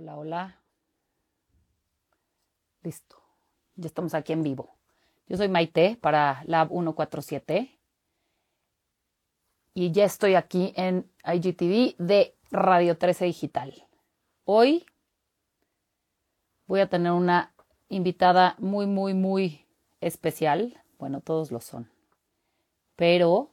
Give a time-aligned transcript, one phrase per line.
[0.00, 0.56] Hola, hola.
[2.84, 3.16] Listo.
[3.74, 4.76] Ya estamos aquí en vivo.
[5.26, 7.76] Yo soy Maite para Lab 147
[9.74, 13.88] y ya estoy aquí en IGTV de Radio 13 Digital.
[14.44, 14.86] Hoy
[16.68, 17.52] voy a tener una
[17.88, 19.66] invitada muy, muy, muy
[20.00, 20.80] especial.
[21.00, 21.90] Bueno, todos lo son.
[22.94, 23.50] Pero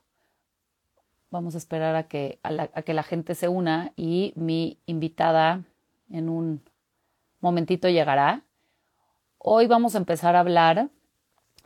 [1.31, 5.63] vamos a esperar a que, a, a que la gente se una y mi invitada
[6.09, 6.61] en un
[7.39, 8.43] momentito llegará.
[9.37, 10.89] Hoy vamos a empezar a hablar,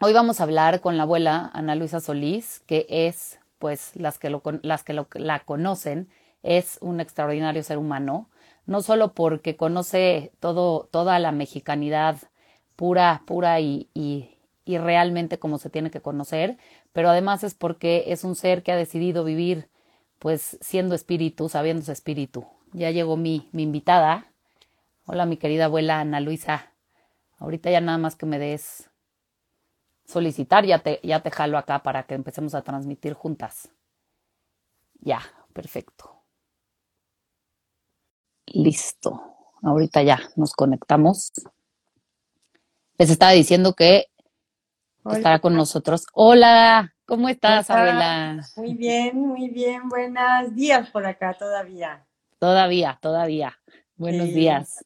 [0.02, 4.30] hoy vamos a hablar con la abuela Ana Luisa Solís, que es, pues, las que,
[4.30, 6.10] lo, las que lo, la conocen,
[6.44, 8.30] es un extraordinario ser humano,
[8.66, 12.18] no solo porque conoce todo, toda la mexicanidad
[12.76, 16.58] pura, pura y, y, y realmente como se tiene que conocer,
[16.94, 19.70] pero además es porque es un ser que ha decidido vivir,
[20.18, 22.46] pues, siendo espíritu, sabiéndose espíritu.
[22.74, 24.29] Ya llegó mi, mi invitada,
[25.12, 26.72] Hola, mi querida abuela Ana Luisa.
[27.40, 28.92] Ahorita ya nada más que me des
[30.06, 33.72] solicitar, ya te, ya te jalo acá para que empecemos a transmitir juntas.
[35.00, 35.20] Ya,
[35.52, 36.22] perfecto.
[38.46, 39.20] Listo.
[39.64, 41.32] Ahorita ya nos conectamos.
[43.00, 44.06] Les estaba diciendo que
[45.02, 45.18] Hola.
[45.18, 46.06] estará con nosotros.
[46.14, 48.48] Hola, ¿cómo estás, abuela?
[48.58, 49.90] Muy bien, muy bien.
[49.90, 52.06] Buenos días por acá todavía.
[52.38, 53.58] Todavía, todavía.
[53.96, 54.34] Buenos Sí.
[54.36, 54.86] días.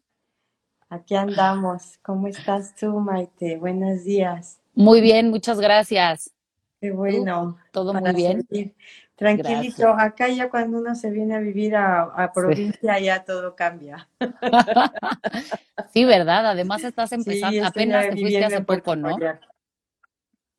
[0.94, 1.98] Aquí andamos.
[2.04, 3.58] ¿Cómo estás tú, Maite?
[3.58, 4.60] Buenos días.
[4.76, 6.30] Muy bien, muchas gracias.
[6.80, 7.58] Qué bueno.
[7.72, 8.46] ¿Todo muy bien?
[8.48, 8.76] servir.
[9.16, 9.88] Tranquilito.
[9.88, 14.08] Acá ya cuando uno se viene a vivir a, a provincia ya todo cambia.
[15.92, 16.46] Sí, ¿verdad?
[16.46, 19.18] Además estás Sí, empezando, estoy apenas te fuiste hace poco, ¿no?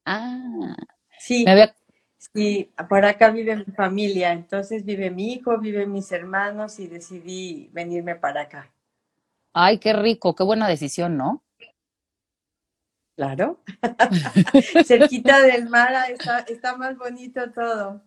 [0.04, 0.74] Ah,
[1.20, 1.74] Sí, me había,
[2.18, 4.32] sí, por acá vive mi familia.
[4.32, 8.73] Entonces vive mi hijo, viven mis hermanos y decidí venirme para acá.
[9.54, 11.42] Ay, qué rico, qué buena decisión, ¿no?
[13.16, 13.60] Claro.
[14.84, 18.02] Cerquita del mar está, está más bonito todo.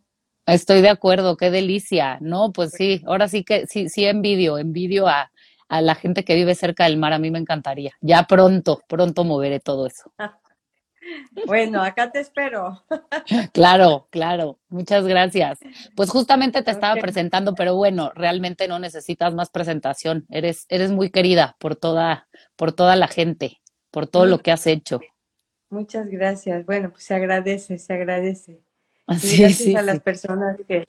[0.46, 2.18] Estoy de acuerdo, qué delicia.
[2.22, 5.32] No, pues sí, ahora sí que sí, sí envidio, envidio a,
[5.70, 7.92] a la gente que vive cerca del mar, a mí me encantaría.
[8.02, 10.14] Ya pronto, pronto moveré todo eso.
[11.46, 12.84] Bueno, acá te espero.
[13.54, 15.60] Claro, claro, muchas gracias.
[15.96, 20.26] Pues justamente te estaba presentando, pero bueno, realmente no necesitas más presentación.
[20.30, 23.60] Eres, eres muy querida por toda, por toda la gente,
[23.92, 25.00] por todo lo que has hecho.
[25.70, 26.66] Muchas gracias.
[26.66, 28.62] Bueno, pues se agradece, se agradece.
[29.10, 29.86] Y Sí, gracias sí, a sí.
[29.86, 30.86] las personas que,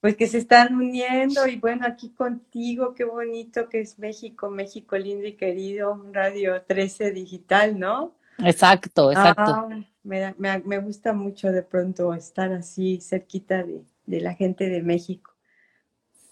[0.00, 4.96] pues que se están uniendo y bueno, aquí contigo, qué bonito que es México, México
[4.96, 8.14] lindo y querido, Radio 13 Digital, ¿no?
[8.44, 9.42] Exacto, exacto.
[9.52, 9.68] Ah,
[10.02, 14.68] me, da- me, me gusta mucho de pronto estar así cerquita de, de la gente
[14.68, 15.32] de México.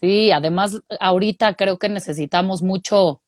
[0.00, 3.22] Sí, además ahorita creo que necesitamos mucho,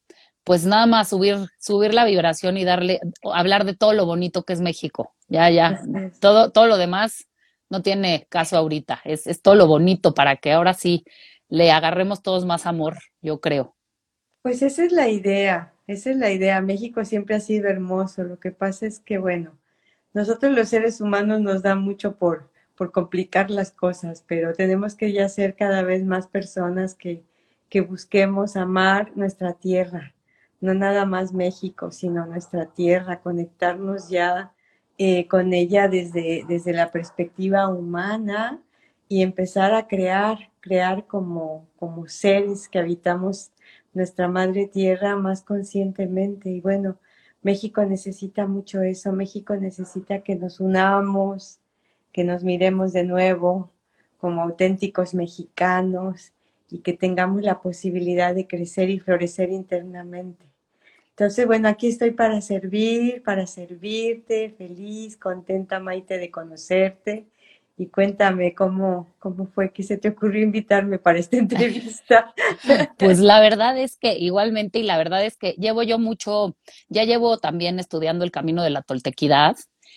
[0.44, 3.00] pues nada más subir, subir la vibración y darle,
[3.32, 5.14] hablar de todo lo bonito que es México.
[5.28, 5.80] Ya, ya.
[6.20, 7.26] Todo, todo lo demás
[7.70, 9.00] no tiene caso ahorita.
[9.04, 11.04] Es, es todo lo bonito para que ahora sí
[11.48, 13.74] le agarremos todos más amor, yo creo.
[14.42, 16.60] Pues esa es la idea, esa es la idea.
[16.60, 18.22] México siempre ha sido hermoso.
[18.22, 19.58] Lo que pasa es que, bueno,
[20.12, 25.12] nosotros los seres humanos nos da mucho por, por complicar las cosas, pero tenemos que
[25.12, 27.24] ya ser cada vez más personas que,
[27.70, 30.14] que busquemos amar nuestra tierra,
[30.60, 34.52] no nada más México, sino nuestra tierra, conectarnos ya
[34.98, 38.60] eh, con ella desde, desde la perspectiva humana
[39.08, 43.52] y empezar a crear, crear como, como seres que habitamos
[43.98, 46.48] nuestra madre tierra más conscientemente.
[46.48, 46.96] Y bueno,
[47.42, 51.58] México necesita mucho eso, México necesita que nos unamos,
[52.12, 53.70] que nos miremos de nuevo
[54.16, 56.32] como auténticos mexicanos
[56.70, 60.44] y que tengamos la posibilidad de crecer y florecer internamente.
[61.10, 67.26] Entonces, bueno, aquí estoy para servir, para servirte, feliz, contenta, Maite, de conocerte.
[67.80, 72.34] Y cuéntame cómo, cómo fue que se te ocurrió invitarme para esta entrevista.
[72.98, 76.56] Pues la verdad es que igualmente, y la verdad es que llevo yo mucho,
[76.88, 79.56] ya llevo también estudiando el camino de la toltequidad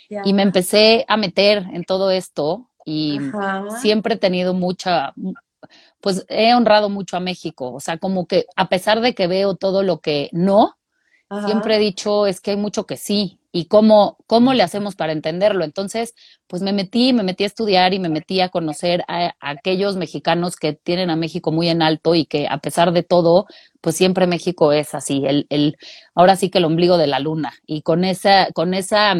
[0.09, 0.21] Ya.
[0.25, 3.65] y me empecé a meter en todo esto y Ajá.
[3.81, 5.13] siempre he tenido mucha,
[6.01, 9.56] pues he honrado mucho a México, o sea, como que a pesar de que veo
[9.56, 10.75] todo lo que no,
[11.31, 11.48] Ajá.
[11.48, 15.13] siempre he dicho es que hay mucho que sí y cómo, cómo le hacemos para
[15.13, 15.63] entenderlo.
[15.63, 16.13] Entonces,
[16.48, 19.95] pues me metí, me metí a estudiar y me metí a conocer a, a aquellos
[19.95, 23.45] mexicanos que tienen a México muy en alto y que a pesar de todo,
[23.80, 25.78] pues siempre México es así, el, el,
[26.16, 27.54] ahora sí que el ombligo de la luna.
[27.66, 29.16] Y con esa, con esa,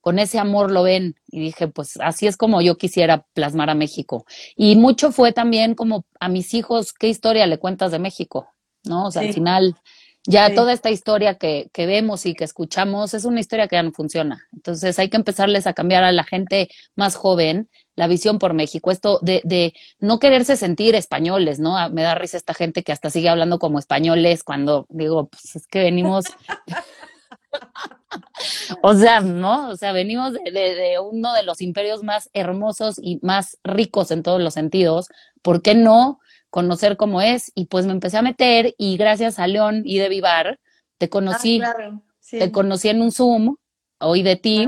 [0.00, 1.14] con ese amor lo ven.
[1.28, 4.26] Y dije, pues así es como yo quisiera plasmar a México.
[4.56, 8.48] Y mucho fue también como a mis hijos, ¿qué historia le cuentas de México?
[8.84, 9.06] ¿No?
[9.06, 9.76] O sea, al final
[10.26, 13.82] Ya toda esta historia que, que, vemos y que escuchamos es una historia que ya
[13.82, 14.46] no funciona.
[14.52, 18.90] Entonces hay que empezarles a cambiar a la gente más joven la visión por México,
[18.90, 21.78] esto de, de no quererse sentir españoles, ¿no?
[21.78, 25.56] Ah, me da risa esta gente que hasta sigue hablando como españoles cuando digo, pues
[25.56, 26.26] es que venimos...
[28.82, 29.70] o sea, ¿no?
[29.70, 34.22] O sea, venimos de, de, uno de los imperios más hermosos y más ricos en
[34.22, 35.08] todos los sentidos.
[35.40, 36.20] ¿Por qué no
[36.56, 37.52] conocer cómo es?
[37.54, 40.58] Y pues me empecé a meter y gracias a León y de Vivar
[40.96, 42.00] te conocí, ah,
[42.30, 43.56] te conocí en un Zoom,
[43.98, 44.66] hoy de ti.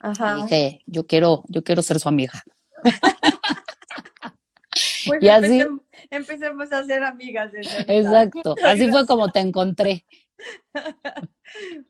[0.00, 2.42] Ah, y dije, yo quiero, yo quiero ser su amiga.
[5.06, 5.64] Pues y así
[6.10, 7.52] empecemos, a ser amigas.
[7.86, 10.04] Exacto, así fue como te encontré.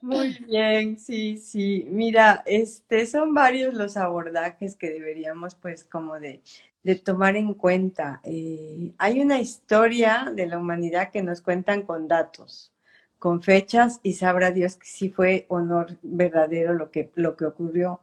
[0.01, 1.87] Muy bien, sí, sí.
[1.89, 6.43] Mira, este son varios los abordajes que deberíamos, pues, como de,
[6.87, 8.21] de tomar en cuenta.
[8.23, 12.73] Eh, hay una historia de la humanidad que nos cuentan con datos,
[13.19, 18.03] con fechas, y sabrá Dios que sí fue honor verdadero lo que, lo que ocurrió.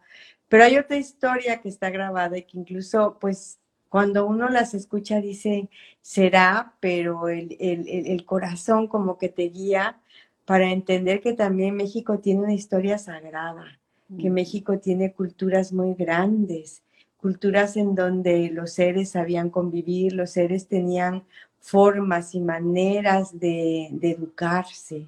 [0.50, 3.58] Pero hay otra historia que está grabada y que incluso, pues,
[3.88, 5.70] cuando uno las escucha dice,
[6.02, 10.02] será, pero el, el, el corazón como que te guía
[10.44, 13.80] para entender que también México tiene una historia sagrada,
[14.20, 14.34] que mm.
[14.34, 16.84] México tiene culturas muy grandes,
[17.24, 21.24] culturas en donde los seres sabían convivir, los seres tenían
[21.60, 25.08] formas y maneras de, educarse.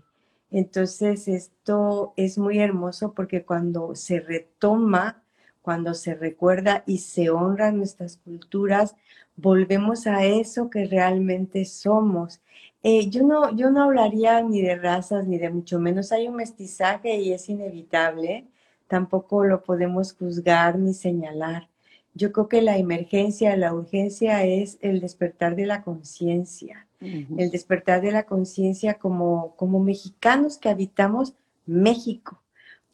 [0.49, 5.21] Entonces esto es muy hermoso porque cuando se retoma,
[5.61, 8.95] cuando se recuerda y se honran nuestras culturas,
[9.35, 12.39] volvemos a eso que realmente somos
[12.87, 16.11] eh, yo, no, yo no hablaría ni de razas ni de mucho menos.
[16.11, 18.45] Hay un mestizaje y es inevitable.
[18.87, 21.67] Tampoco lo podemos juzgar ni señalar.
[22.15, 26.87] Yo creo que la emergencia, la urgencia es el despertar de la conciencia.
[27.01, 31.35] El despertar de la conciencia como, como mexicanos que habitamos
[31.67, 32.41] México.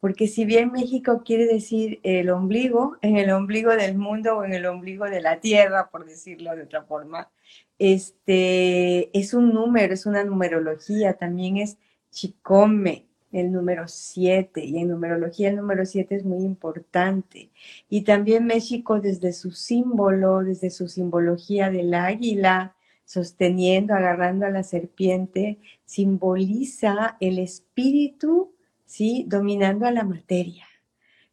[0.01, 4.53] Porque si bien México quiere decir el ombligo, en el ombligo del mundo o en
[4.53, 7.29] el ombligo de la tierra, por decirlo de otra forma,
[7.77, 11.77] este, es un número, es una numerología, también es
[12.09, 17.50] Chicome, el número 7, y en numerología el número 7 es muy importante.
[17.89, 22.75] Y también México desde su símbolo, desde su simbología del águila,
[23.06, 28.54] sosteniendo, agarrando a la serpiente, simboliza el espíritu,
[28.86, 29.25] ¿sí?
[29.28, 30.66] Dominando a la materia.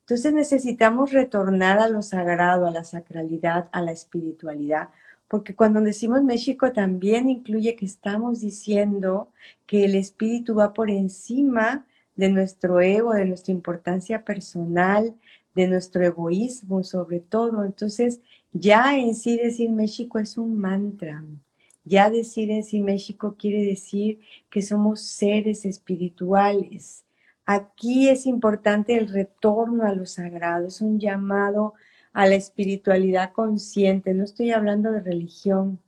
[0.00, 4.88] Entonces necesitamos retornar a lo sagrado, a la sacralidad, a la espiritualidad,
[5.28, 9.28] porque cuando decimos México también incluye que estamos diciendo
[9.66, 11.86] que el espíritu va por encima
[12.16, 15.14] de nuestro ego, de nuestra importancia personal,
[15.54, 17.64] de nuestro egoísmo sobre todo.
[17.64, 18.20] Entonces,
[18.52, 21.22] ya en sí decir México es un mantra.
[21.84, 24.20] Ya decir en sí México quiere decir
[24.50, 27.04] que somos seres espirituales.
[27.44, 31.74] Aquí es importante el retorno a lo sagrado, es un llamado
[32.18, 35.80] a la espiritualidad consciente, no estoy hablando de religión.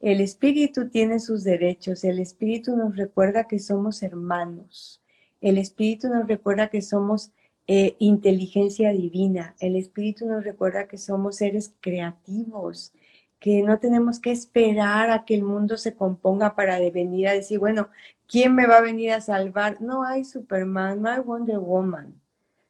[0.00, 5.00] El espíritu tiene sus derechos, el espíritu nos recuerda que somos hermanos,
[5.40, 7.30] el espíritu nos recuerda que somos
[7.66, 12.92] eh, inteligencia divina, el espíritu nos recuerda que somos seres creativos,
[13.38, 17.60] que no tenemos que esperar a que el mundo se componga para venir a decir,
[17.60, 17.88] bueno,
[18.26, 19.80] ¿quién me va a venir a salvar?
[19.80, 22.17] No hay Superman, no hay Wonder Woman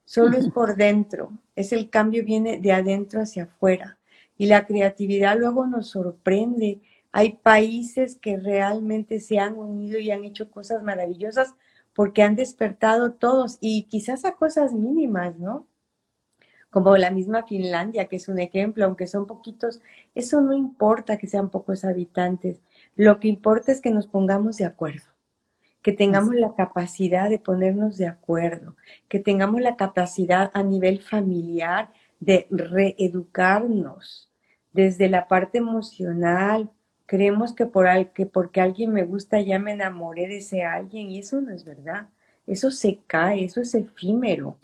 [0.08, 3.98] solo es por dentro, es el cambio viene de adentro hacia afuera.
[4.38, 6.80] Y la creatividad luego nos sorprende.
[7.12, 11.54] Hay países que realmente se han unido y han hecho cosas maravillosas
[11.92, 15.66] porque han despertado todos y quizás a cosas mínimas, ¿no?
[16.70, 19.82] Como la misma Finlandia, que es un ejemplo, aunque son poquitos,
[20.14, 22.62] eso no importa que sean pocos habitantes.
[22.96, 25.17] Lo que importa es que nos pongamos de acuerdo
[25.88, 28.76] que tengamos la capacidad de ponernos de acuerdo,
[29.08, 31.90] que tengamos la capacidad a nivel familiar
[32.20, 34.30] de reeducarnos
[34.74, 36.70] desde la parte emocional.
[37.06, 41.20] Creemos que, por que porque alguien me gusta ya me enamoré de ese alguien y
[41.20, 42.08] eso no es verdad.
[42.46, 44.58] Eso se cae, eso es efímero.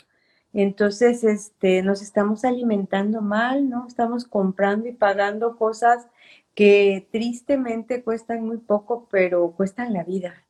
[0.52, 3.86] Entonces, este, nos estamos alimentando mal, ¿no?
[3.86, 6.06] Estamos comprando y pagando cosas
[6.54, 10.43] que tristemente cuestan muy poco, pero cuestan la vida.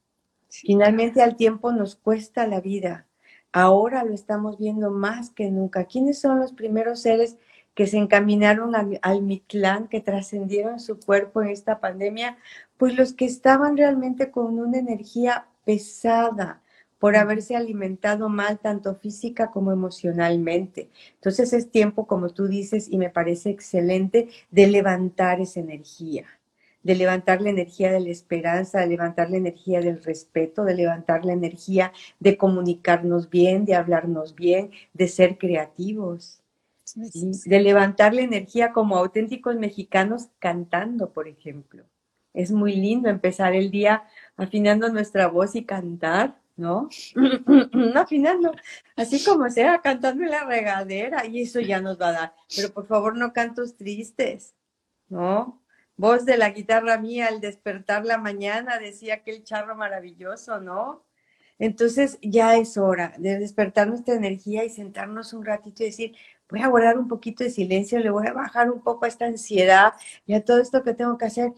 [0.60, 3.08] Finalmente al tiempo nos cuesta la vida.
[3.50, 5.84] Ahora lo estamos viendo más que nunca.
[5.86, 7.36] ¿Quiénes son los primeros seres
[7.74, 12.38] que se encaminaron al, al Mitlán, que trascendieron su cuerpo en esta pandemia?
[12.76, 16.62] Pues los que estaban realmente con una energía pesada
[17.00, 20.88] por haberse alimentado mal tanto física como emocionalmente.
[21.14, 26.26] Entonces es tiempo, como tú dices, y me parece excelente, de levantar esa energía
[26.84, 31.24] de levantar la energía de la esperanza, de levantar la energía del respeto, de levantar
[31.24, 36.42] la energía de comunicarnos bien, de hablarnos bien, de ser creativos,
[36.94, 41.84] de levantar la energía como auténticos mexicanos cantando, por ejemplo.
[42.34, 44.04] Es muy lindo empezar el día
[44.36, 46.88] afinando nuestra voz y cantar, ¿no?
[47.96, 48.52] afinando,
[48.94, 52.34] así como sea, cantando en la regadera, y eso ya nos va a dar.
[52.54, 54.54] Pero por favor, no cantos tristes,
[55.08, 55.63] ¿no?
[55.96, 61.04] Voz de la guitarra mía al despertar la mañana, decía aquel charro maravilloso, ¿no?
[61.58, 66.16] Entonces ya es hora de despertar nuestra energía y sentarnos un ratito y decir,
[66.50, 69.26] voy a guardar un poquito de silencio, le voy a bajar un poco a esta
[69.26, 69.92] ansiedad
[70.26, 71.52] y a todo esto que tengo que hacer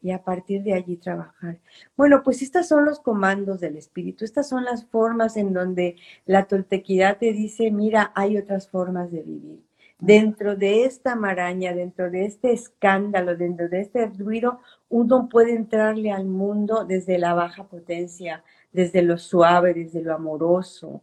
[0.00, 1.60] y a partir de allí trabajar.
[1.96, 6.46] Bueno, pues estos son los comandos del espíritu, estas son las formas en donde la
[6.46, 9.71] toltequidad te dice, mira, hay otras formas de vivir
[10.02, 16.10] dentro de esta maraña, dentro de este escándalo, dentro de este ruido, uno puede entrarle
[16.10, 18.42] al mundo desde la baja potencia,
[18.72, 21.02] desde lo suave, desde lo amoroso,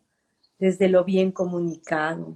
[0.59, 2.35] desde lo bien comunicado.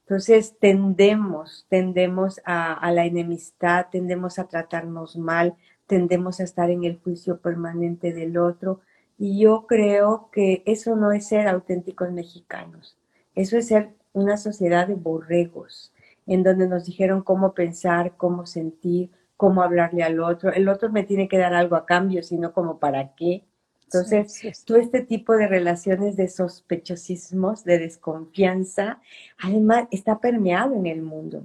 [0.00, 5.56] Entonces tendemos, tendemos a, a la enemistad, tendemos a tratarnos mal,
[5.86, 8.80] tendemos a estar en el juicio permanente del otro.
[9.18, 12.96] Y yo creo que eso no es ser auténticos mexicanos,
[13.34, 15.92] eso es ser una sociedad de borregos,
[16.26, 20.50] en donde nos dijeron cómo pensar, cómo sentir, cómo hablarle al otro.
[20.52, 23.44] El otro me tiene que dar algo a cambio, sino como para qué.
[23.84, 29.00] Entonces, todo este tipo de relaciones de sospechosismos, de desconfianza,
[29.38, 31.44] además está permeado en el mundo.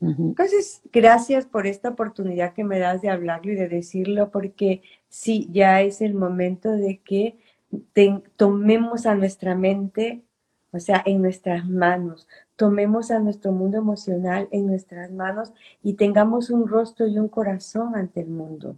[0.00, 5.46] Entonces, gracias por esta oportunidad que me das de hablarlo y de decirlo, porque sí,
[5.52, 7.36] ya es el momento de que
[8.36, 10.22] tomemos a nuestra mente
[10.72, 12.28] o sea, en nuestras manos.
[12.56, 17.96] Tomemos a nuestro mundo emocional en nuestras manos y tengamos un rostro y un corazón
[17.96, 18.76] ante el mundo.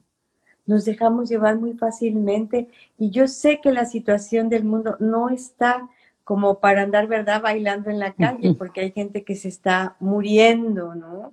[0.65, 5.89] Nos dejamos llevar muy fácilmente y yo sé que la situación del mundo no está
[6.25, 10.95] como para andar, ¿verdad?, bailando en la calle, porque hay gente que se está muriendo,
[10.95, 11.33] ¿no?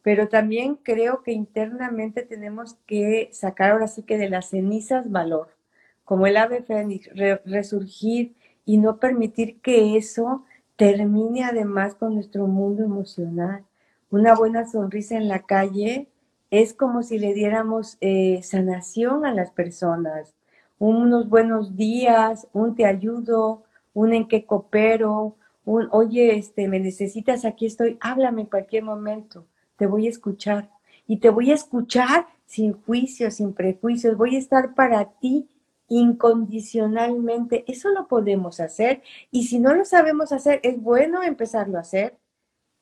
[0.00, 5.50] Pero también creo que internamente tenemos que sacar ahora sí que de las cenizas valor,
[6.04, 7.10] como el ave fénix,
[7.44, 10.44] resurgir y no permitir que eso
[10.76, 13.64] termine además con nuestro mundo emocional.
[14.10, 16.08] Una buena sonrisa en la calle
[16.50, 20.34] es como si le diéramos eh, sanación a las personas.
[20.78, 23.62] Unos buenos días, un te ayudo,
[23.94, 29.46] un en qué coopero, un oye, este, me necesitas, aquí estoy, háblame en cualquier momento,
[29.76, 30.70] te voy a escuchar.
[31.06, 35.48] Y te voy a escuchar sin juicios, sin prejuicios, voy a estar para ti
[35.88, 37.64] incondicionalmente.
[37.66, 42.18] Eso lo podemos hacer y si no lo sabemos hacer, es bueno empezarlo a hacer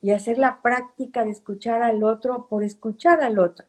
[0.00, 3.66] y hacer la práctica de escuchar al otro por escuchar al otro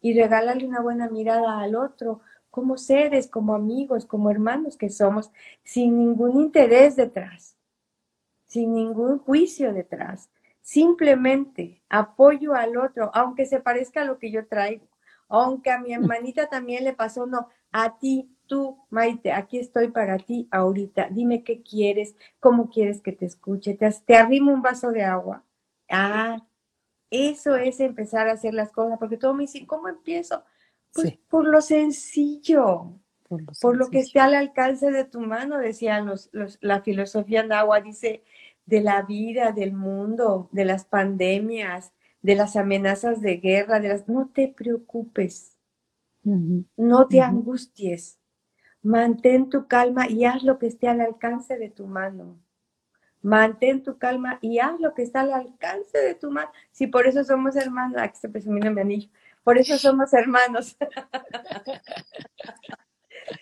[0.00, 5.30] y regalarle una buena mirada al otro como seres, como amigos, como hermanos que somos,
[5.62, 7.56] sin ningún interés detrás,
[8.46, 10.30] sin ningún juicio detrás.
[10.60, 14.86] Simplemente apoyo al otro, aunque se parezca a lo que yo traigo,
[15.28, 20.18] aunque a mi hermanita también le pasó, no, a ti, tú, Maite, aquí estoy para
[20.18, 21.08] ti ahorita.
[21.10, 23.74] Dime qué quieres, cómo quieres que te escuche.
[23.74, 25.44] Te, te arrimo un vaso de agua.
[25.88, 26.44] Ah,
[27.10, 30.42] eso es empezar a hacer las cosas, porque todo me dice, ¿cómo empiezo?
[30.92, 36.28] Pues por lo sencillo, por lo, que esté al alcance de tu mano, decían los,
[36.60, 38.24] la filosofía nahua, dice,
[38.66, 41.92] de la vida, del mundo, de las pandemias,
[42.22, 44.08] de las amenazas de guerra, de las...
[44.08, 45.56] No te preocupes,
[46.24, 48.19] no te angusties,
[48.82, 52.38] Mantén tu calma y haz lo que esté al alcance de tu mano.
[53.22, 56.50] Mantén tu calma y haz lo que está al alcance de tu mano.
[56.70, 59.10] Si por eso somos hermanos, aquí está presumiendo mi anillo.
[59.44, 60.76] Por eso somos hermanos.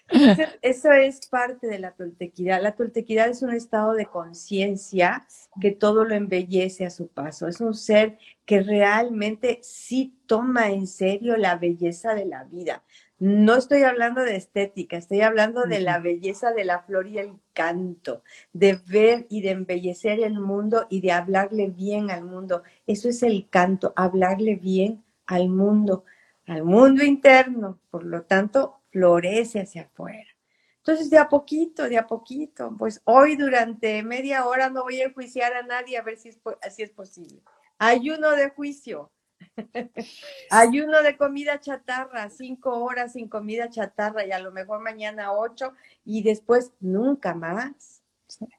[0.63, 2.63] Eso es parte de la toltequidad.
[2.63, 5.27] La toltequidad es un estado de conciencia
[5.61, 7.47] que todo lo embellece a su paso.
[7.49, 12.83] Es un ser que realmente sí toma en serio la belleza de la vida.
[13.21, 17.33] No estoy hablando de estética, estoy hablando de la belleza de la flor y el
[17.53, 18.23] canto,
[18.53, 22.63] de ver y de embellecer el mundo y de hablarle bien al mundo.
[22.87, 26.05] Eso es el canto, hablarle bien al mundo,
[26.47, 27.81] al mundo interno.
[27.91, 30.29] Por lo tanto, florece hacia afuera.
[30.77, 35.07] Entonces, de a poquito, de a poquito, pues hoy durante media hora no voy a
[35.07, 36.39] enjuiciar a nadie a ver si es,
[36.71, 37.43] si es posible.
[37.79, 39.11] Ayuno de juicio
[40.51, 45.73] Ayuno de comida chatarra, cinco horas sin comida chatarra y a lo mejor mañana ocho
[46.05, 48.03] y después nunca más.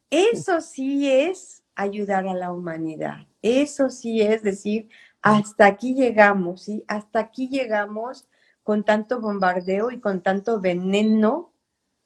[0.09, 3.27] Eso sí es ayudar a la humanidad.
[3.41, 4.89] Eso sí es decir,
[5.21, 6.83] hasta aquí llegamos, ¿sí?
[6.87, 8.27] Hasta aquí llegamos
[8.63, 11.53] con tanto bombardeo y con tanto veneno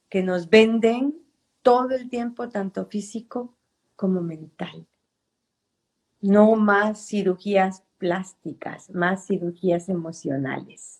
[0.09, 1.15] que nos venden
[1.61, 3.55] todo el tiempo, tanto físico
[3.95, 4.87] como mental.
[6.21, 10.99] No más cirugías plásticas, más cirugías emocionales,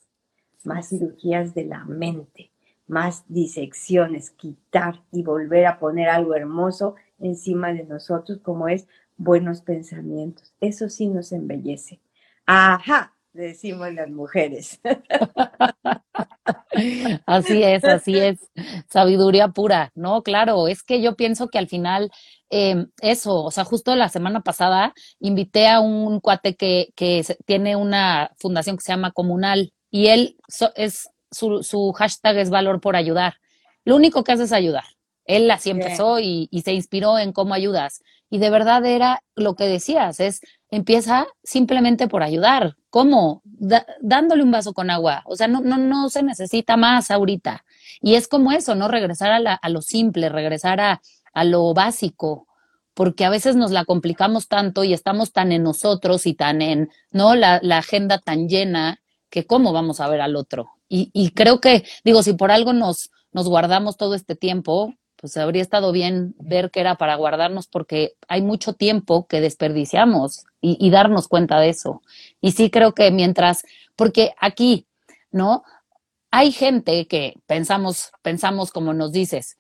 [0.63, 2.49] más cirugías de la mente,
[2.87, 9.59] más disecciones, quitar y volver a poner algo hermoso encima de nosotros como es buenos
[9.59, 10.53] pensamientos.
[10.61, 11.99] Eso sí nos embellece.
[12.45, 14.79] Ajá, decimos las mujeres.
[17.25, 18.39] Así es, así es.
[18.89, 20.23] Sabiduría pura, ¿no?
[20.23, 22.11] Claro, es que yo pienso que al final
[22.53, 27.75] em, eso, o sea, justo la semana pasada invité a un cuate que, que tiene
[27.75, 30.37] una fundación que se llama Comunal y él
[30.75, 33.35] es su, su, hashtag es valor por ayudar.
[33.85, 34.85] Lo único que hace es ayudar.
[35.25, 38.03] Él así empezó y, y se inspiró en cómo ayudas.
[38.29, 42.75] Y de verdad era lo que decías, es empieza simplemente por ayudar.
[42.89, 43.41] ¿Cómo?
[44.01, 45.23] dándole un vaso con agua.
[45.25, 47.63] O sea, no, no, no se necesita más ahorita.
[48.01, 48.87] Y es como eso, ¿no?
[48.87, 51.01] Regresar a, la, a lo simple, regresar a,
[51.33, 52.47] a lo básico,
[52.93, 56.89] porque a veces nos la complicamos tanto y estamos tan en nosotros y tan en,
[57.11, 57.35] ¿no?
[57.35, 60.69] La, la agenda tan llena que cómo vamos a ver al otro.
[60.87, 65.37] Y, y creo que, digo, si por algo nos, nos guardamos todo este tiempo, pues
[65.37, 70.89] habría estado bien ver que era para guardarnos porque hay mucho tiempo que desperdiciamos y,
[70.89, 72.01] darnos cuenta de eso.
[72.41, 73.63] Y sí creo que mientras,
[73.95, 74.85] porque aquí,
[75.31, 75.63] ¿no?
[76.29, 79.57] Hay gente que pensamos, pensamos como nos dices,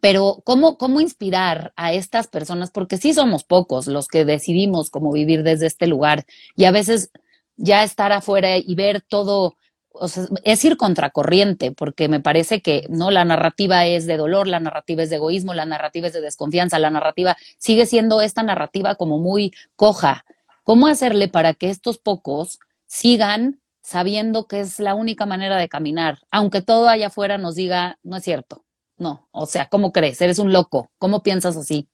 [0.00, 2.70] pero ¿cómo, ¿cómo inspirar a estas personas?
[2.70, 6.24] Porque sí somos pocos los que decidimos cómo vivir desde este lugar
[6.56, 7.10] y a veces
[7.56, 9.56] ya estar afuera y ver todo
[9.92, 14.46] o sea, es ir contracorriente, porque me parece que no la narrativa es de dolor,
[14.46, 18.42] la narrativa es de egoísmo, la narrativa es de desconfianza, la narrativa sigue siendo esta
[18.42, 20.24] narrativa como muy coja.
[20.62, 26.20] ¿Cómo hacerle para que estos pocos sigan sabiendo que es la única manera de caminar,
[26.30, 28.64] aunque todo allá afuera nos diga, no es cierto?
[29.00, 30.20] No, o sea, ¿cómo crees?
[30.20, 30.90] Eres un loco.
[30.98, 31.88] ¿Cómo piensas así?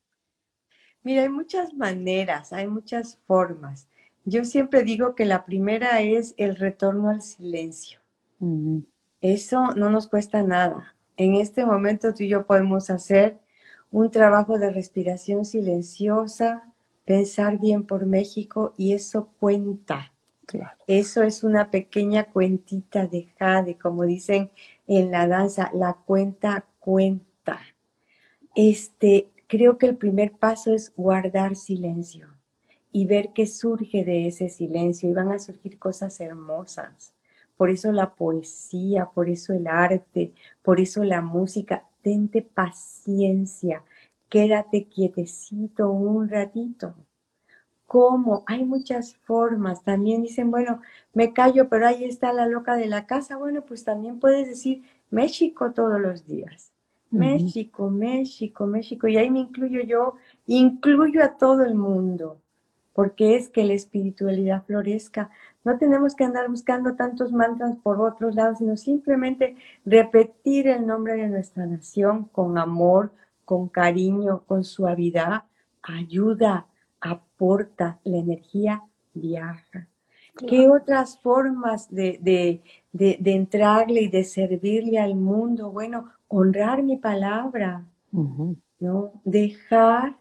[1.05, 3.89] Mira, hay muchas maneras, hay muchas formas.
[4.25, 8.01] Yo siempre digo que la primera es el retorno al silencio.
[9.21, 10.97] Eso no nos cuesta nada.
[11.17, 13.39] En este momento tú y yo podemos hacer
[13.93, 20.13] un trabajo de respiración silenciosa, pensar bien por México y eso cuenta.
[20.89, 24.51] Eso es una pequeña cuentita de jade, como dicen
[24.87, 27.61] en la danza, la cuenta cuenta.
[28.55, 32.29] Este, creo que el primer paso es guardar silencio
[32.93, 37.13] y ver qué surge de ese silencio y van a surgir cosas hermosas.
[37.57, 41.85] Por eso la poesía, por eso el arte, por eso la música.
[42.03, 43.83] Tente paciencia,
[44.29, 46.95] quédate quietecito un ratito.
[47.87, 48.45] ¿Cómo?
[48.47, 49.83] Hay muchas formas.
[49.83, 50.81] También dicen, bueno,
[51.15, 53.37] me callo, pero ahí está la loca de la casa.
[53.37, 56.73] Bueno, pues también puedes decir México todos los días.
[57.11, 59.09] México, México, México.
[59.09, 60.15] Y ahí me incluyo yo,
[60.47, 62.41] incluyo a todo el mundo
[62.97, 65.29] porque es que la espiritualidad florezca.
[65.65, 71.15] No tenemos que andar buscando tantos mantras por otros lados, sino simplemente repetir el nombre
[71.15, 73.13] de nuestra nación con amor,
[73.45, 75.43] con cariño, con suavidad,
[75.83, 76.69] ayuda,
[77.11, 78.83] aporta, la energía
[79.15, 79.89] viaja.
[80.47, 85.71] ¿Qué otras formas de, de, de, entrarle y de servirle al mundo?
[85.71, 89.13] Bueno, honrar mi palabra, ¿no?
[89.25, 90.17] Dejar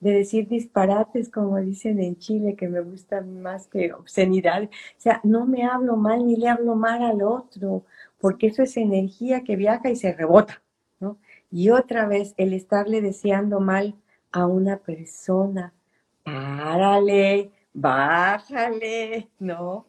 [0.00, 4.64] de decir disparates, como dicen en Chile, que me gustan más que obscenidad.
[4.64, 7.84] O sea, no me hablo mal ni le hablo mal al otro,
[8.18, 10.60] porque eso es energía que viaja y se rebota,
[10.98, 11.18] ¿no?
[11.52, 13.94] Y otra vez, el estarle deseando mal
[14.32, 15.72] a una persona,
[16.24, 19.86] párale, bájale, ¿no?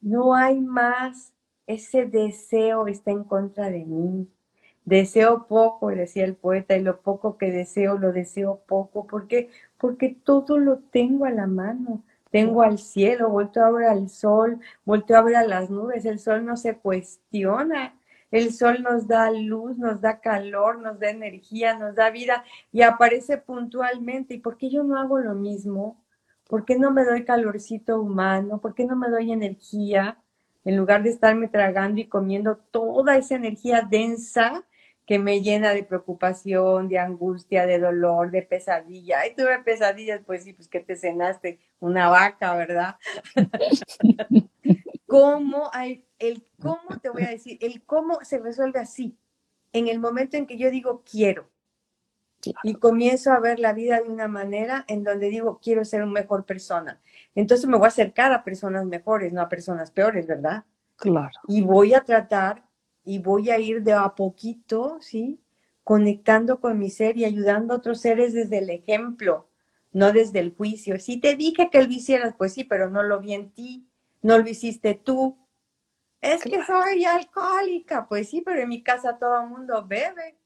[0.00, 1.32] No hay más.
[1.66, 4.28] Ese deseo está en contra de mí.
[4.84, 9.06] Deseo poco, decía el poeta, y lo poco que deseo, lo deseo poco.
[9.06, 9.50] ¿Por qué?
[9.78, 12.02] Porque todo lo tengo a la mano.
[12.30, 16.04] Tengo al cielo, vuelto a ver al sol, vuelto a ver a las nubes.
[16.04, 17.94] El sol no se cuestiona.
[18.30, 22.82] El sol nos da luz, nos da calor, nos da energía, nos da vida y
[22.82, 24.34] aparece puntualmente.
[24.34, 26.00] ¿Y por qué yo no hago lo mismo?
[26.48, 28.60] ¿Por qué no me doy calorcito humano?
[28.60, 30.18] ¿Por qué no me doy energía?
[30.64, 34.64] En lugar de estarme tragando y comiendo toda esa energía densa
[35.06, 39.20] que me llena de preocupación, de angustia, de dolor, de pesadilla.
[39.20, 42.94] Ay, tuve pesadillas, pues sí, pues que te cenaste una vaca, ¿verdad?
[45.10, 49.18] ¿Cómo hay, el cómo te voy a decir, el cómo se resuelve así,
[49.72, 51.50] en el momento en que yo digo quiero.
[52.62, 56.12] y comienzo a ver la vida de una manera en donde digo, quiero ser una
[56.12, 57.00] mejor persona.
[57.34, 60.64] Entonces me voy a acercar a personas mejores, no a personas peores, ¿verdad?
[60.96, 61.32] Claro.
[61.48, 62.64] Y voy a tratar
[63.04, 65.40] y voy a ir de a poquito, ¿sí?
[65.84, 69.48] Conectando con mi ser y ayudando a otros seres desde el ejemplo,
[69.92, 70.98] no desde el juicio.
[70.98, 73.89] Si te dije que lo hicieras, pues sí, pero no lo vi en ti,
[74.22, 75.36] no lo hiciste tú.
[76.20, 80.36] Es que soy alcohólica, pues sí, pero en mi casa todo el mundo bebe.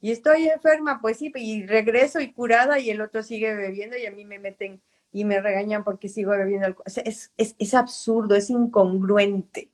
[0.00, 4.06] Y estoy enferma, pues sí, y regreso y curada y el otro sigue bebiendo y
[4.06, 4.80] a mí me meten
[5.12, 6.86] y me regañan porque sigo bebiendo alcohol.
[6.86, 9.70] es, es, es, absurdo, es incongruente.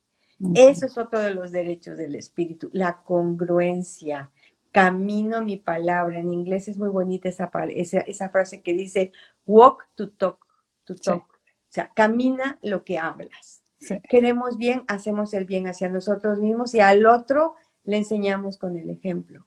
[0.55, 4.31] Eso es otro de los derechos del espíritu, la congruencia.
[4.71, 6.19] Camino mi palabra.
[6.19, 9.12] En inglés es muy bonita esa, esa, esa frase que dice
[9.47, 10.47] walk to talk,
[10.85, 11.36] to talk.
[11.68, 13.62] O sea, camina lo que hablas.
[14.09, 18.90] Queremos bien, hacemos el bien hacia nosotros mismos y al otro le enseñamos con el
[18.90, 19.46] ejemplo.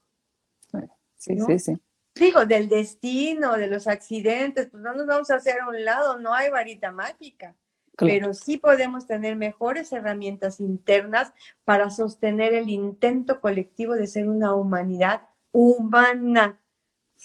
[1.18, 1.78] Sí, sí, sí.
[2.16, 6.20] Digo, del destino, de los accidentes, pues no nos vamos a hacer a un lado,
[6.20, 7.56] no hay varita mágica.
[7.98, 11.34] Pero sí podemos tener mejores herramientas internas
[11.66, 16.62] para sostener el intento colectivo de ser una humanidad humana,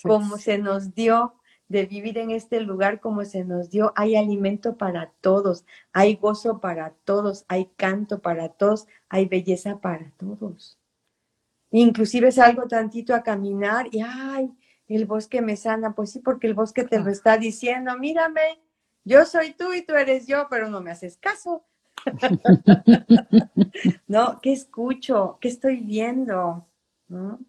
[0.02, 1.34] como se nos dio,
[1.68, 3.92] de vivir en este lugar como se nos dio.
[3.96, 10.10] Hay alimento para todos, hay gozo para todos, hay canto para todos, hay belleza para
[10.16, 10.78] todos.
[11.70, 14.52] Inclusive salgo tantito a caminar y, ay,
[14.88, 15.94] el bosque me sana.
[15.94, 18.60] Pues sí, porque el bosque te lo está diciendo, mírame,
[19.04, 21.64] yo soy tú y tú eres yo, pero no me haces caso.
[24.06, 24.40] ¿No?
[24.40, 25.38] ¿Qué escucho?
[25.40, 26.66] ¿Qué estoy viendo?
[27.08, 27.40] ¿No?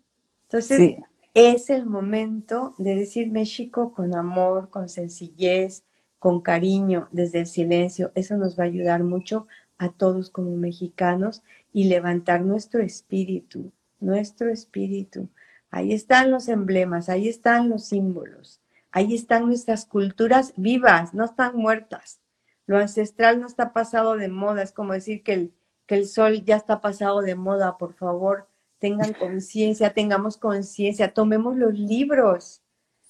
[0.43, 0.97] Entonces,
[1.36, 5.84] es el momento de decir México con amor, con sencillez,
[6.17, 8.13] con cariño, desde el silencio.
[8.15, 9.45] Eso nos va a ayudar mucho
[9.78, 11.43] a todos como mexicanos
[11.74, 15.28] y levantar nuestro espíritu, nuestro espíritu.
[15.71, 21.58] Ahí están los emblemas, ahí están los símbolos, ahí están nuestras culturas vivas, no están
[21.58, 22.21] muertas.
[22.65, 25.54] Lo ancestral no está pasado de moda, es como decir que el,
[25.86, 28.48] que el sol ya está pasado de moda, por favor,
[28.86, 32.62] tengan conciencia, tengamos conciencia, tomemos los libros,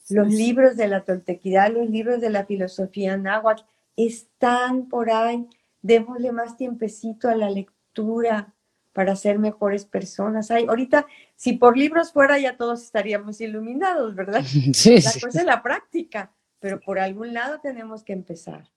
[0.10, 3.64] los libros de la toltequidad, los libros de la filosofía náhuatl,
[3.98, 5.46] están por ahí,
[5.82, 8.54] démosle más tiempecito a la lectura,
[8.94, 10.50] para ser mejores personas.
[10.52, 14.42] Ay, ahorita, si por libros fuera, ya todos estaríamos iluminados, ¿verdad?
[14.74, 18.72] Sí, la cosa es la práctica, pero por algún lado tenemos que empezar.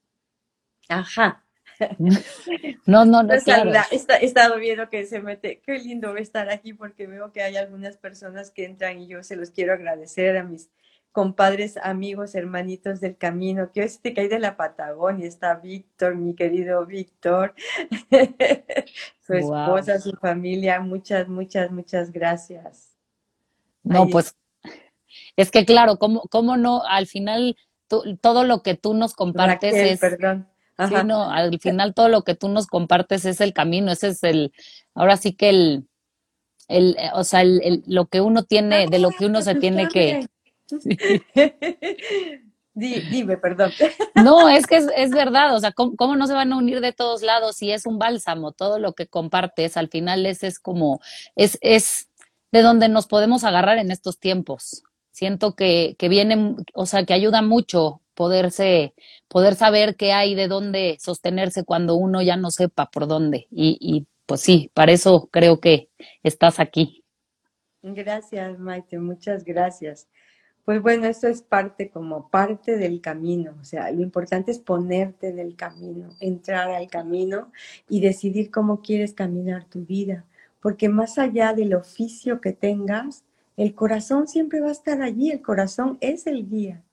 [0.89, 1.45] Ajá.
[2.85, 3.33] No, no, no.
[3.43, 3.71] Claro.
[3.91, 7.97] he estado viendo que se mete, qué lindo estar aquí porque veo que hay algunas
[7.97, 10.69] personas que entran y yo se los quiero agradecer a mis
[11.11, 16.35] compadres, amigos, hermanitos del camino, que hoy te cae de la Patagonia, está Víctor, mi
[16.35, 17.55] querido Víctor,
[19.25, 22.95] su esposa, su familia, muchas, muchas, muchas gracias.
[23.83, 24.35] No, pues
[25.35, 26.83] es que claro, ¿cómo, cómo no?
[26.85, 27.57] Al final,
[28.21, 29.99] todo lo que tú nos compartes es...
[29.99, 30.47] Perdón.
[30.87, 34.23] Sí, no, al final todo lo que tú nos compartes es el camino, ese es
[34.23, 34.53] el,
[34.93, 35.87] ahora sí que el,
[36.67, 40.27] el o sea, el, lo que uno tiene, de lo que uno se tiene que,
[42.73, 43.71] Dime, perdón.
[44.15, 47.21] No, es que es, verdad, o sea, ¿cómo, no se van a unir de todos
[47.21, 48.51] lados si es un bálsamo?
[48.51, 51.01] Todo lo que compartes, al final ese es como,
[51.35, 52.09] es, es
[52.51, 54.83] de donde nos podemos agarrar en estos tiempos.
[55.11, 58.93] Siento que, que viene, o sea, que ayuda mucho poderse,
[59.29, 63.47] poder saber qué hay de dónde sostenerse cuando uno ya no sepa por dónde.
[63.49, 65.89] Y, y pues sí, para eso creo que
[66.21, 67.05] estás aquí.
[67.81, 70.09] Gracias, Maite, muchas gracias.
[70.65, 75.29] Pues bueno, esto es parte como parte del camino, o sea, lo importante es ponerte
[75.29, 77.53] en el camino, entrar al camino
[77.87, 80.25] y decidir cómo quieres caminar tu vida,
[80.61, 83.23] porque más allá del oficio que tengas,
[83.55, 86.83] el corazón siempre va a estar allí, el corazón es el guía.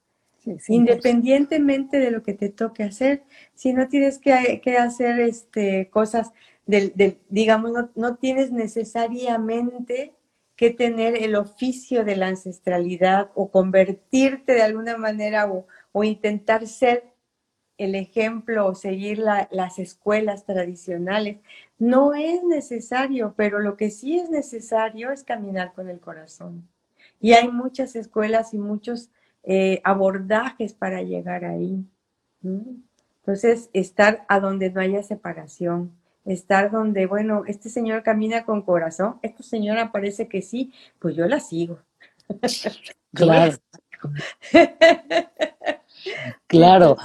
[0.67, 3.23] Independientemente de lo que te toque hacer,
[3.55, 4.33] si no tienes que,
[4.77, 6.31] hacer este, cosas,
[6.65, 6.93] del,
[7.29, 10.13] digamos, no, no tienes necesariamente
[10.57, 15.67] que tener el oficio de la ancestralidad o convertirte de alguna manera o,
[16.03, 17.05] intentar ser
[17.79, 21.37] el ejemplo o seguir las escuelas tradicionales.
[21.79, 26.67] No es necesario, pero lo que sí es necesario es caminar con el corazón.
[27.19, 29.09] Y hay muchas escuelas y muchos
[29.43, 31.85] eh, abordajes para llegar ahí.
[32.43, 35.91] Entonces, estar a donde no haya separación,
[36.25, 41.27] estar donde, bueno, este señor camina con corazón, esta señora parece que sí, pues yo
[41.27, 41.79] la sigo.
[43.13, 43.57] Claro.
[46.47, 46.97] claro.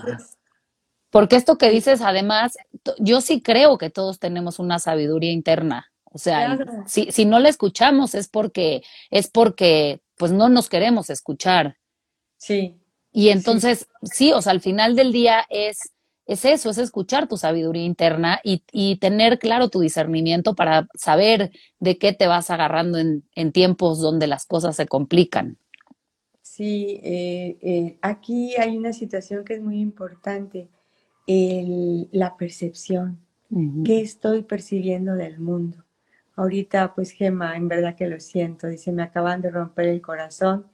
[1.10, 2.56] Porque esto que dices, además,
[2.98, 5.92] yo sí creo que todos tenemos una sabiduría interna.
[6.04, 11.08] O sea, si, si no la escuchamos es porque, es porque pues no nos queremos
[11.08, 11.78] escuchar.
[12.42, 12.74] Sí.
[13.12, 15.92] Y entonces, sí, o sea, al final del día es,
[16.26, 21.52] es eso, es escuchar tu sabiduría interna y, y, tener claro tu discernimiento para saber
[21.78, 25.56] de qué te vas agarrando en, en tiempos donde las cosas se complican.
[26.40, 30.68] Sí, eh, eh, aquí hay una situación que es muy importante,
[31.28, 33.20] el, la percepción.
[33.84, 35.84] ¿Qué estoy percibiendo del mundo?
[36.34, 40.71] Ahorita, pues Gema, en verdad que lo siento, dice, me acaban de romper el corazón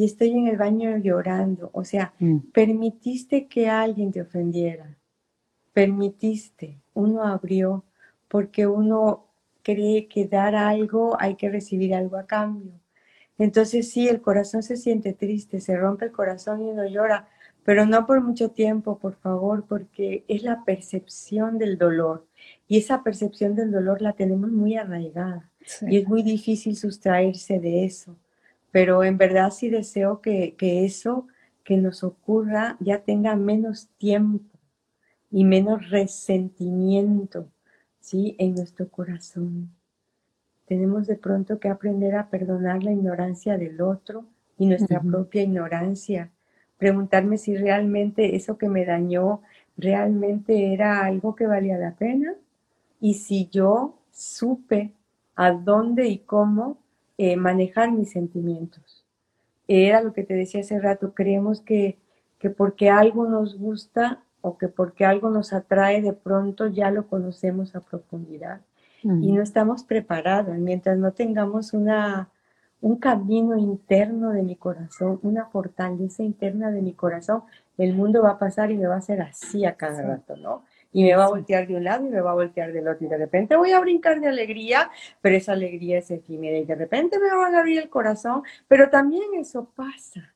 [0.00, 1.68] y estoy en el baño llorando.
[1.74, 2.38] O sea, mm.
[2.54, 4.96] permitiste que alguien te ofendiera,
[5.74, 7.84] permitiste, uno abrió,
[8.26, 9.26] porque uno
[9.62, 12.72] cree que dar algo hay que recibir algo a cambio.
[13.36, 17.28] Entonces sí, el corazón se siente triste, se rompe el corazón y uno llora,
[17.62, 22.26] pero no por mucho tiempo, por favor, porque es la percepción del dolor.
[22.66, 25.50] Y esa percepción del dolor la tenemos muy arraigada.
[25.82, 28.16] Y es muy difícil sustraerse de eso.
[28.72, 31.26] Pero en verdad sí deseo que, que eso
[31.64, 34.58] que nos ocurra ya tenga menos tiempo
[35.30, 37.50] y menos resentimiento
[38.00, 38.34] ¿sí?
[38.38, 39.70] en nuestro corazón.
[40.66, 46.30] Tenemos de pronto que aprender a perdonar la ignorancia del otro y nuestra propia ignorancia.
[46.76, 49.42] Preguntarme si realmente eso que me dañó
[49.76, 52.34] realmente era algo que valía la pena
[53.00, 54.92] y si yo supe
[55.34, 56.78] a dónde y cómo
[57.22, 59.04] eh, manejar mis sentimientos.
[59.68, 61.98] Era lo que te decía hace rato, creemos que,
[62.38, 67.08] que porque algo nos gusta o que porque algo nos atrae de pronto ya lo
[67.08, 68.62] conocemos a profundidad
[69.02, 70.56] y no estamos preparados.
[70.56, 72.30] Mientras no tengamos una,
[72.80, 77.42] un camino interno de mi corazón, una fortaleza interna de mi corazón,
[77.76, 80.64] el mundo va a pasar y me va a hacer así a cada rato, ¿no?
[80.92, 83.06] Y me va a voltear de un lado y me va a voltear del otro.
[83.06, 86.58] Y de repente voy a brincar de alegría, pero esa alegría es efímera.
[86.58, 90.34] Y de repente me van a abrir el corazón, pero también eso pasa.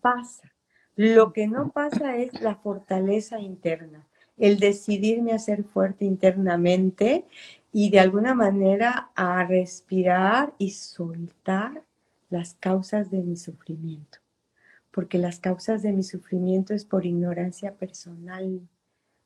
[0.00, 0.52] Pasa.
[0.96, 7.24] Lo que no pasa es la fortaleza interna, el decidirme a ser fuerte internamente
[7.72, 11.84] y de alguna manera a respirar y soltar
[12.28, 14.18] las causas de mi sufrimiento.
[14.90, 18.60] Porque las causas de mi sufrimiento es por ignorancia personal,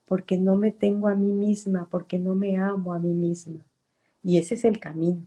[0.07, 3.65] porque no me tengo a mí misma, porque no me amo a mí misma.
[4.23, 5.23] Y ese es el camino.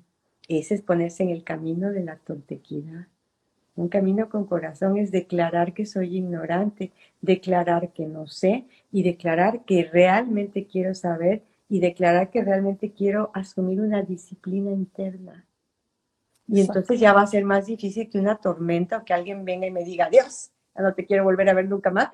[0.48, 3.08] Ese es ponerse en el camino de la tontequidad.
[3.76, 9.66] Un camino con corazón es declarar que soy ignorante, declarar que no sé y declarar
[9.66, 15.46] que realmente quiero saber y declarar que realmente quiero asumir una disciplina interna.
[16.48, 19.68] Y entonces ya va a ser más difícil que una tormenta o que alguien venga
[19.68, 22.10] y me diga, Dios, ya no te quiero volver a ver nunca más.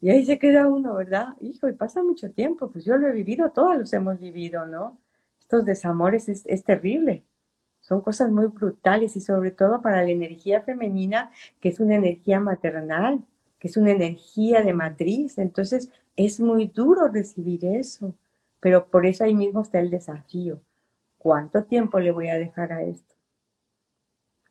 [0.00, 1.36] Y ahí se queda uno, ¿verdad?
[1.40, 4.98] Hijo, y pasa mucho tiempo, pues yo lo he vivido, todos los hemos vivido, ¿no?
[5.40, 7.24] Estos desamores es, es terrible.
[7.80, 11.30] Son cosas muy brutales y sobre todo para la energía femenina,
[11.60, 13.24] que es una energía maternal,
[13.58, 15.38] que es una energía de matriz.
[15.38, 18.14] Entonces es muy duro recibir eso.
[18.60, 20.60] Pero por eso ahí mismo está el desafío.
[21.16, 23.14] ¿Cuánto tiempo le voy a dejar a esto?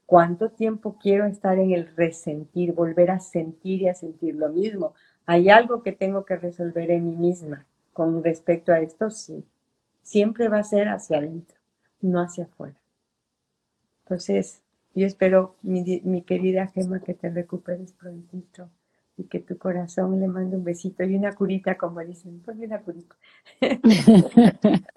[0.06, 4.94] ¿Cuánto tiempo quiero estar en el resentir, volver a sentir y a sentir lo mismo?
[5.28, 9.12] ¿Hay algo que tengo que resolver en mí misma con respecto a esto?
[9.12, 9.44] Sí.
[10.02, 11.58] Siempre va a ser hacia adentro,
[12.02, 12.78] no hacia afuera.
[14.06, 14.62] Entonces,
[14.96, 18.70] yo espero, mi, querida Gema, que te recuperes prontito
[19.18, 22.80] y que tu corazón le mande un besito y una curita, como dicen, pues una
[22.82, 23.16] curita.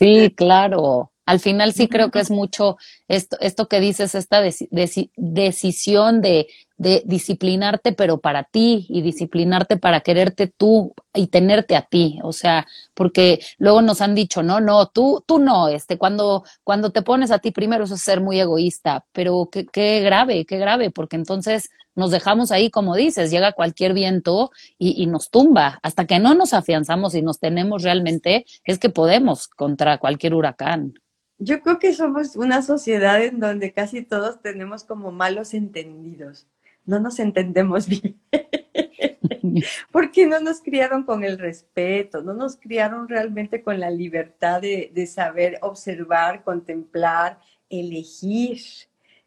[0.00, 1.12] Sí, claro.
[1.26, 6.46] Al final sí creo que es mucho esto, esto que dices, esta decisión de,
[6.80, 12.18] de disciplinarte, pero para ti y disciplinarte para quererte tú y tenerte a ti.
[12.22, 16.90] O sea, porque luego nos han dicho, no, no, tú, tú no, este, cuando, cuando
[16.90, 20.56] te pones a ti primero, eso es ser muy egoísta, pero qué, qué grave, qué
[20.56, 25.80] grave, porque entonces nos dejamos ahí, como dices, llega cualquier viento y, y, nos tumba.
[25.82, 30.94] Hasta que no nos afianzamos y nos tenemos realmente, es que podemos contra cualquier huracán.
[31.36, 36.46] Yo creo que somos una sociedad en donde casi todos tenemos como malos entendidos
[36.84, 38.20] no nos entendemos bien.
[39.92, 45.06] Porque no nos criaron con el respeto, no nos criaron realmente con la libertad de,
[45.06, 47.38] saber observar, contemplar,
[47.68, 48.60] elegir.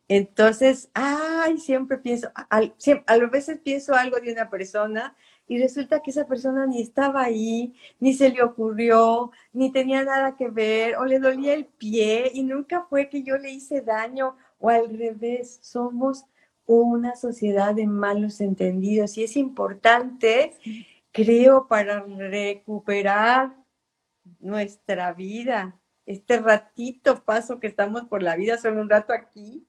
[0.07, 5.15] Entonces, ay, siempre pienso, a veces pienso algo de una persona
[5.47, 10.35] y resulta que esa persona ni estaba ahí, ni se le ocurrió, ni tenía nada
[10.35, 14.37] que ver, o le dolía el pie y nunca fue que yo le hice daño,
[14.59, 16.25] o al revés, somos
[16.65, 19.17] una sociedad de malos entendidos.
[19.17, 20.53] Y es importante,
[21.11, 23.55] creo, para recuperar
[24.39, 29.67] nuestra vida, este ratito paso que estamos por la vida, solo un rato aquí,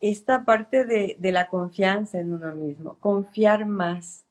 [0.00, 4.24] esta parte de, de la confianza en uno mismo, confiar más,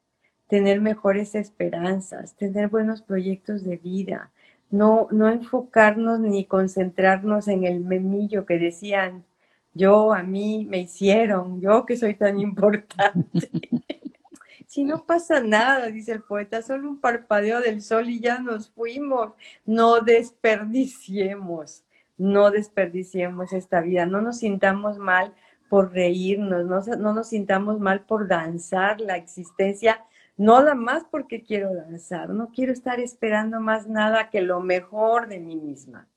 [0.47, 4.31] tener mejores esperanzas, tener buenos proyectos de vida,
[4.69, 9.25] no, no enfocarnos ni concentrarnos en el memillo que decían,
[9.73, 13.49] yo a mí me hicieron, yo que soy tan importante.
[14.67, 18.69] si no pasa nada, dice el poeta, solo un parpadeo del sol y ya nos
[18.69, 19.33] fuimos.
[19.65, 21.83] No desperdiciemos,
[22.17, 25.33] no desperdiciemos esta vida, no nos sintamos mal
[25.69, 30.05] por reírnos, no, no nos sintamos mal por danzar la existencia
[30.41, 35.27] no nada más porque quiero danzar, no quiero estar esperando más nada que lo mejor
[35.27, 36.07] de mí misma.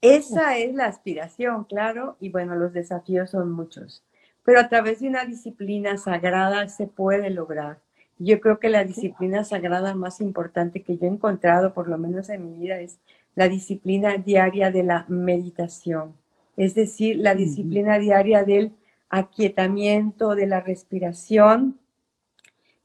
[0.00, 4.04] Esa es la aspiración, claro, y bueno, los desafíos son muchos,
[4.42, 7.78] pero a través de una disciplina sagrada se puede lograr.
[8.18, 12.28] Yo creo que la disciplina sagrada más importante que yo he encontrado, por lo menos
[12.28, 12.98] en mi vida, es
[13.34, 16.14] la disciplina diaria de la meditación,
[16.56, 18.72] es decir, la disciplina diaria del
[19.08, 21.78] aquietamiento, de la respiración,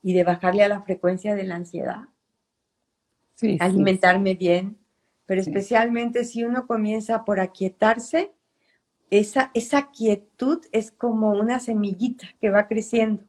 [0.02, 2.04] y de bajarle a la frecuencia de la ansiedad.
[3.60, 4.78] alimentarme bien,
[5.30, 8.32] pero especialmente si uno comienza por aquietarse,
[9.12, 13.22] esa, esa quietud es como una semillita que va creciendo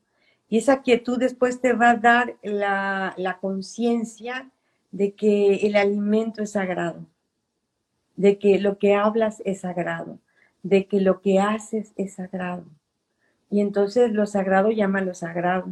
[0.48, 4.50] y esa quietud después te va a dar la, la conciencia
[4.92, 7.04] de que el alimento es sagrado,
[8.16, 10.18] de que lo que hablas es sagrado,
[10.62, 12.64] de que lo que haces es sagrado.
[13.50, 15.68] Y entonces lo sagrado llama lo sagrado.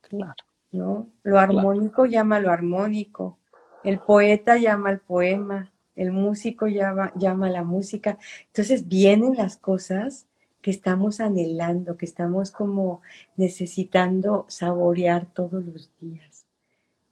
[0.00, 0.32] Claro.
[0.72, 1.08] ¿no?
[1.24, 3.36] Lo armónico llama lo armónico,
[3.84, 8.18] el poeta llama al poema, el músico llama, llama la música.
[8.46, 10.26] Entonces vienen las cosas
[10.62, 13.00] que estamos anhelando, que estamos como
[13.36, 16.44] necesitando saborear todos los días.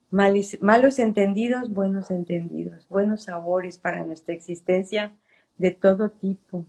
[0.09, 5.13] malos entendidos, buenos entendidos, buenos sabores para nuestra existencia
[5.57, 6.65] de todo tipo.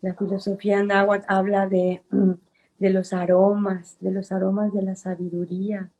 [0.00, 2.02] La filosofía náhuatl habla de
[2.78, 5.90] de los aromas, de los aromas de la sabiduría.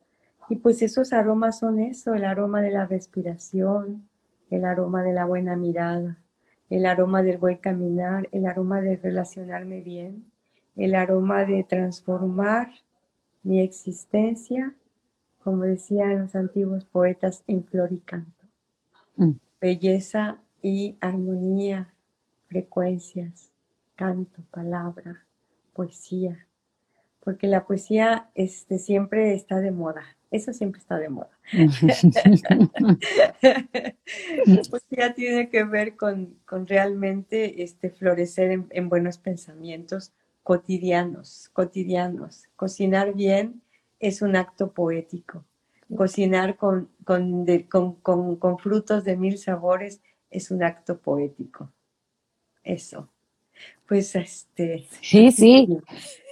[0.49, 4.09] Y pues esos aromas son eso, el aroma de la respiración,
[4.51, 6.19] el aroma de la buena mirada,
[6.71, 10.31] el aroma del buen caminar, el aroma de relacionarme bien,
[10.77, 12.71] el aroma de transformar
[13.43, 14.75] mi existencia,
[15.43, 18.45] como decían los antiguos poetas, en flor y canto.
[19.17, 19.33] Mm.
[19.61, 21.93] Belleza y armonía,
[22.49, 23.53] frecuencias,
[23.97, 25.25] canto, palabra,
[25.73, 26.46] poesía
[27.27, 30.05] porque la poesía este, siempre está de moda.
[30.31, 31.37] Eso siempre está de moda.
[34.47, 40.13] la poesía tiene que ver con, realmente este, florecer en, buenos pensamientos
[40.45, 42.45] cotidianos, cotidianos.
[42.55, 43.61] Cocinar bien
[43.99, 45.45] es un acto poético.
[45.97, 51.73] Cocinar con, con frutos de mil sabores es un acto poético.
[52.63, 53.11] Eso
[53.89, 54.87] pues este.
[55.01, 55.69] Sí, sí.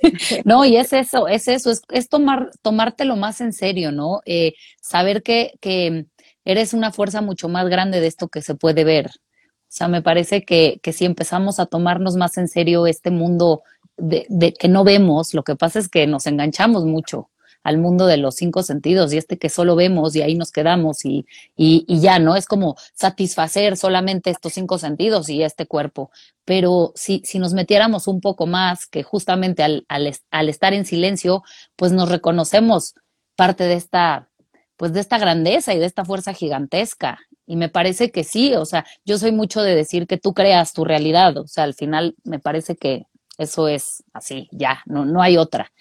[0.45, 4.21] No, y es eso, es eso, es, tomar, tomártelo más en serio, ¿no?
[4.27, 6.05] Eh, saber que, que
[6.45, 9.07] eres una fuerza mucho más grande de esto que se puede ver.
[9.07, 13.63] O sea, me parece que, que si empezamos a tomarnos más en serio este mundo
[13.97, 17.31] de, de, que no vemos, lo que pasa es que nos enganchamos mucho
[17.65, 21.05] al mundo de los cinco sentidos y este que solo vemos y ahí nos quedamos
[21.05, 22.37] y, y, ya, ¿no?
[22.37, 26.11] Es como satisfacer solamente estos cinco sentidos y este cuerpo.
[26.45, 30.85] Pero si, si nos metiéramos un poco más, que justamente al, al, al estar en
[30.85, 31.43] silencio,
[31.75, 32.95] pues nos reconocemos
[33.35, 34.29] parte de esta,
[34.77, 37.19] pues de esta grandeza y de esta fuerza gigantesca.
[37.47, 40.75] Y me parece que sí, o sea, yo soy mucho de decir que tú creas
[40.75, 43.07] tu realidad, o sea, al final me parece que
[43.39, 45.73] eso es así, ya, no, no hay otra.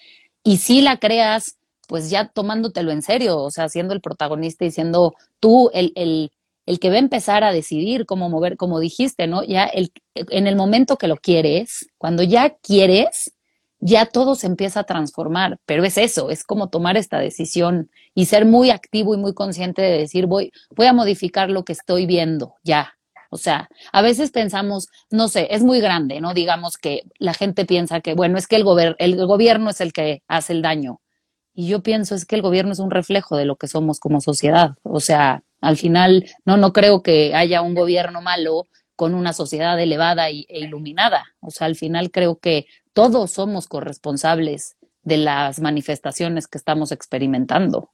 [0.43, 1.57] Y si la creas
[1.93, 6.31] pues ya tomándotelo en serio, o sea, siendo el protagonista y siendo tú el, el,
[6.65, 9.43] el que va a empezar a decidir cómo mover, como dijiste, ¿no?
[9.43, 13.35] Ya el, en el momento que lo quieres, cuando ya quieres,
[13.79, 18.25] ya todo se empieza a transformar, pero es eso, es como tomar esta decisión y
[18.25, 22.07] ser muy activo y muy consciente de decir, voy, voy a modificar lo que estoy
[22.07, 22.95] viendo, ya.
[23.29, 26.33] O sea, a veces pensamos, no sé, es muy grande, ¿no?
[26.33, 28.65] Digamos que la gente piensa que, bueno, es que el,
[28.97, 30.99] el gobierno es el que hace el daño.
[31.53, 34.21] Y yo pienso es que el gobierno es un reflejo de lo que somos como
[34.21, 34.75] sociedad.
[34.83, 39.79] O sea, al final no, no creo que haya un gobierno malo con una sociedad
[39.79, 41.25] elevada e iluminada.
[41.39, 47.89] O sea, al final creo que todos somos corresponsables de las manifestaciones que estamos experimentando.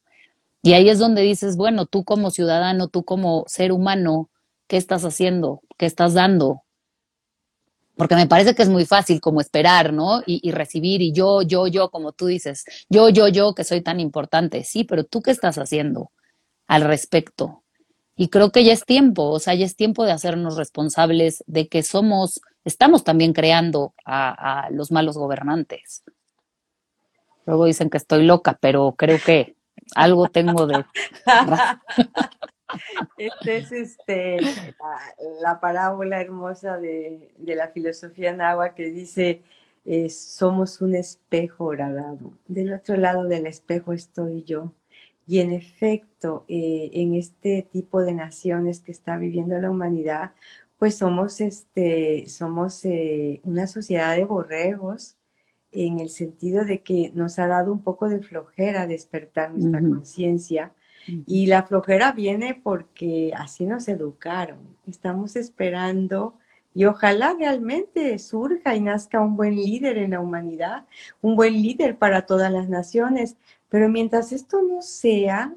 [0.61, 4.29] Y ahí es donde dices, bueno, tú como ciudadano, tú como ser humano,
[4.67, 5.61] ¿qué estás haciendo?
[5.77, 6.63] ¿Qué estás dando?
[7.99, 10.21] Porque me parece que es muy fácil como esperar, ¿no?
[10.25, 13.99] Y, recibir, y yo, yo, yo, como tú dices, yo, yo, yo, que soy tan
[13.99, 14.63] importante.
[14.63, 16.09] Sí, pero tú qué estás haciendo
[16.65, 17.61] al respecto?
[18.15, 21.67] Y creo que ya es tiempo, o sea, ya es tiempo de hacernos responsables de
[21.67, 26.03] que somos, estamos también creando a, los malos gobernantes.
[27.45, 29.57] Luego dicen que estoy loca, pero creo que
[29.93, 30.85] algo tengo de...
[33.17, 34.37] Esta es este,
[35.41, 39.43] la, parábola hermosa de, la filosofía nahua que dice,
[39.85, 42.33] eh, somos un espejo horadado.
[42.47, 44.73] Del otro lado del espejo estoy yo.
[45.27, 50.31] Y en efecto, eh, en este tipo de naciones que está viviendo la humanidad,
[50.79, 55.17] pues somos, este, somos eh, una sociedad de borregos
[55.71, 60.73] en el sentido de que nos ha dado un poco de flojera despertar nuestra conciencia.
[61.25, 64.59] Y la flojera viene porque así nos educaron.
[64.87, 66.35] Estamos esperando
[66.73, 70.85] y ojalá realmente surja y nazca un buen líder en la humanidad,
[71.21, 73.37] un buen líder para todas las naciones,
[73.69, 75.53] pero mientras esto no sea,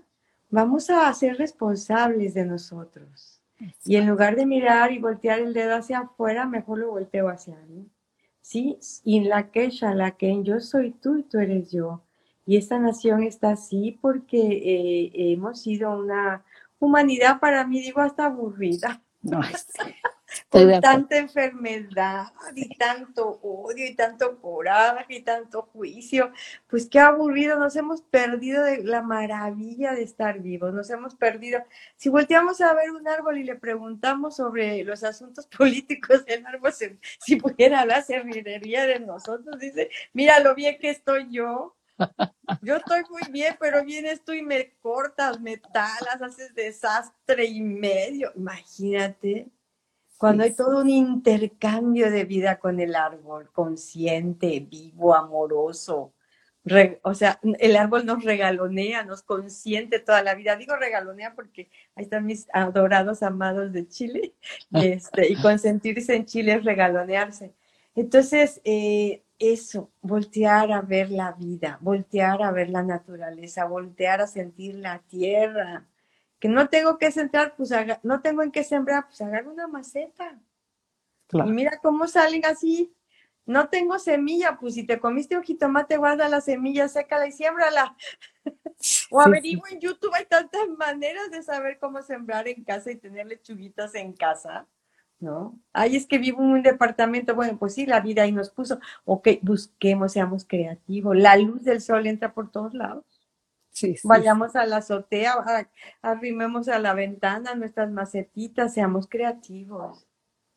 [0.50, 3.40] vamos a ser responsables de nosotros.
[3.84, 7.56] Y en lugar de mirar y voltear el dedo hacia afuera, mejor lo volteo hacia
[7.68, 7.88] mí.
[8.40, 12.02] Sí, y la que, la que yo soy tú y tú eres yo.
[12.46, 16.44] Y esta nación está así porque eh, hemos sido una
[16.78, 19.02] humanidad, para mí, digo, hasta aburrida.
[19.24, 19.40] No,
[20.48, 26.32] con tanta enfermedad y tanto odio y tanto coraje y tanto juicio,
[26.66, 31.62] pues qué aburrido, nos hemos perdido de la maravilla de estar vivos, nos hemos perdido.
[31.96, 36.72] Si volteamos a ver un árbol y le preguntamos sobre los asuntos políticos del árbol,
[37.20, 41.76] si pudiera hablar, se ridería de nosotros, dice, mira lo bien que estoy yo.
[42.62, 47.60] Yo estoy muy bien, pero vienes tú y me cortas, me talas, haces desastre y
[47.60, 48.32] medio.
[48.34, 49.48] Imagínate.
[50.18, 56.14] Cuando hay todo un intercambio de vida con el árbol, consciente, vivo, amoroso.
[57.02, 60.54] o sea, el árbol nos regalonea, nos consiente toda la vida.
[60.54, 64.34] Digo regalonea porque ahí están mis adorados amados de Chile.
[64.72, 67.52] Este, y consentirse en Chile es regalonearse.
[67.94, 74.28] Entonces, eh, eso, voltear a ver la vida, voltear a ver la naturaleza, voltear a
[74.28, 75.88] sentir la tierra,
[76.38, 77.72] que no tengo que sembrar, pues
[78.04, 80.40] no tengo en qué sembrar, pues agarro una maceta.
[81.32, 82.94] Y mira cómo salen así.
[83.44, 87.96] No tengo semilla, pues si te comiste un jitomate, guarda la semilla, sécala y siémbrala.
[89.10, 93.26] o averigua en YouTube, hay tantas maneras de saber cómo sembrar en casa y tener
[93.26, 94.68] lechuguitas en casa.
[95.22, 95.58] ¿No?
[95.72, 98.78] Ay, es que vivo en un departamento, bueno, pues sí, la vida ahí nos puso,
[99.04, 103.04] ok, busquemos, seamos creativos, la luz del sol entra por todos lados.
[104.04, 105.34] Vayamos a la azotea,
[106.02, 110.06] arrimemos a la ventana nuestras macetitas, seamos creativos.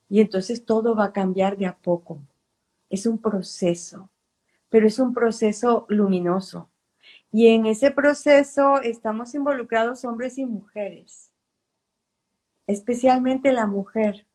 [0.10, 2.20] Y entonces todo va a cambiar de a poco.
[2.90, 4.10] Es un proceso,
[4.70, 6.70] pero es un proceso luminoso.
[7.32, 11.32] Y en ese proceso estamos involucrados hombres y mujeres,
[12.68, 14.26] especialmente la mujer,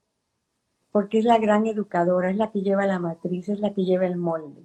[0.93, 4.07] porque es la gran educadora, es la que lleva la matriz, es la que lleva
[4.07, 4.65] el molde.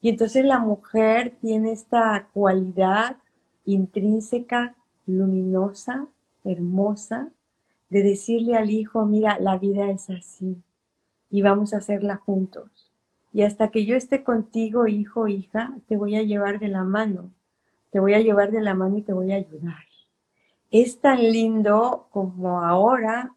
[0.00, 3.16] Y entonces la mujer tiene esta cualidad
[3.64, 4.74] intrínseca,
[5.06, 6.06] luminosa,
[6.44, 7.30] hermosa,
[7.88, 10.62] de decirle al hijo, mira, la vida es así
[11.30, 12.92] y vamos a hacerla juntos.
[13.32, 17.32] Y hasta que yo esté contigo, hijo, hija, te voy a llevar de la mano,
[17.90, 19.84] te voy a llevar de la mano y te voy a ayudar.
[20.70, 23.34] Es tan lindo como ahora.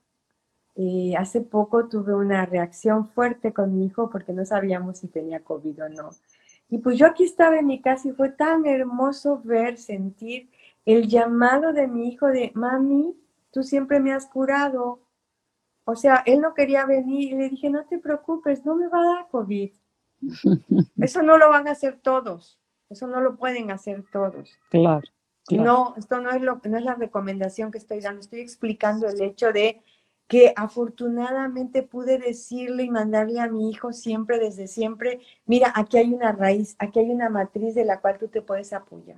[0.79, 5.43] Eh, hace poco tuve una reacción fuerte con mi hijo porque no sabíamos si tenía
[5.43, 6.09] COVID o no.
[6.69, 10.49] Y pues yo aquí estaba en mi casa y fue tan hermoso ver, sentir
[10.85, 13.15] el llamado de mi hijo de, mami,
[13.51, 14.99] tú siempre me has curado.
[15.83, 18.99] O sea, él no quería venir y le dije, no te preocupes, no me va
[18.99, 19.71] a dar COVID.
[20.97, 22.59] Eso no lo van a hacer todos.
[22.89, 24.59] Eso no lo pueden hacer todos.
[24.69, 25.07] Claro.
[25.49, 28.19] No, esto no es, lo, no es la recomendación que estoy dando.
[28.19, 29.81] Estoy explicando el hecho de
[30.27, 36.13] que afortunadamente pude decirle y mandarle a mi hijo siempre, desde siempre, mira, aquí hay
[36.13, 39.17] una raíz, aquí hay una matriz de la cual tú te puedes apoyar.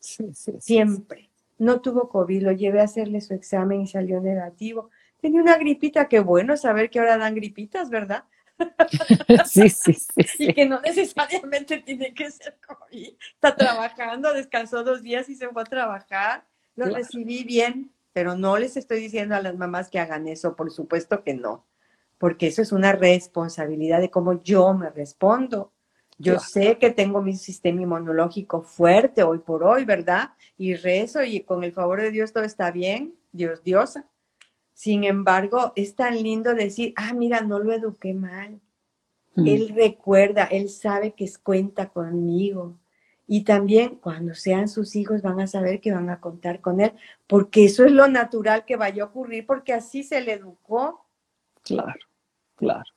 [0.00, 1.30] Sí, sí, siempre.
[1.58, 4.90] No tuvo COVID, lo llevé a hacerle su examen y salió negativo.
[5.20, 8.24] Tenía una gripita, qué bueno saber que ahora dan gripitas, ¿verdad?
[9.46, 10.04] Sí, sí, sí,
[10.38, 13.14] Y que no necesariamente tiene que ser COVID.
[13.34, 16.44] Está trabajando, descansó dos días y se fue a trabajar.
[16.76, 20.70] Lo recibí bien, pero no les estoy diciendo a las mamás que hagan eso, por
[20.70, 21.66] supuesto que no,
[22.18, 25.72] porque eso es una responsabilidad de cómo yo me respondo.
[26.18, 30.32] Yo sé que tengo mi sistema inmunológico fuerte hoy por hoy, ¿verdad?
[30.58, 34.06] Y rezo y con el favor de Dios todo está bien, Dios diosa.
[34.74, 38.60] Sin embargo, es tan lindo decir, ah, mira, no lo eduqué mal.
[39.36, 42.79] Él recuerda, él sabe que cuenta conmigo.
[43.32, 46.94] Y también cuando sean sus hijos van a saber que van a contar con él,
[47.28, 51.06] porque eso es lo natural que vaya a ocurrir, porque así se le educó.
[51.62, 52.00] Claro,
[52.56, 52.90] claro.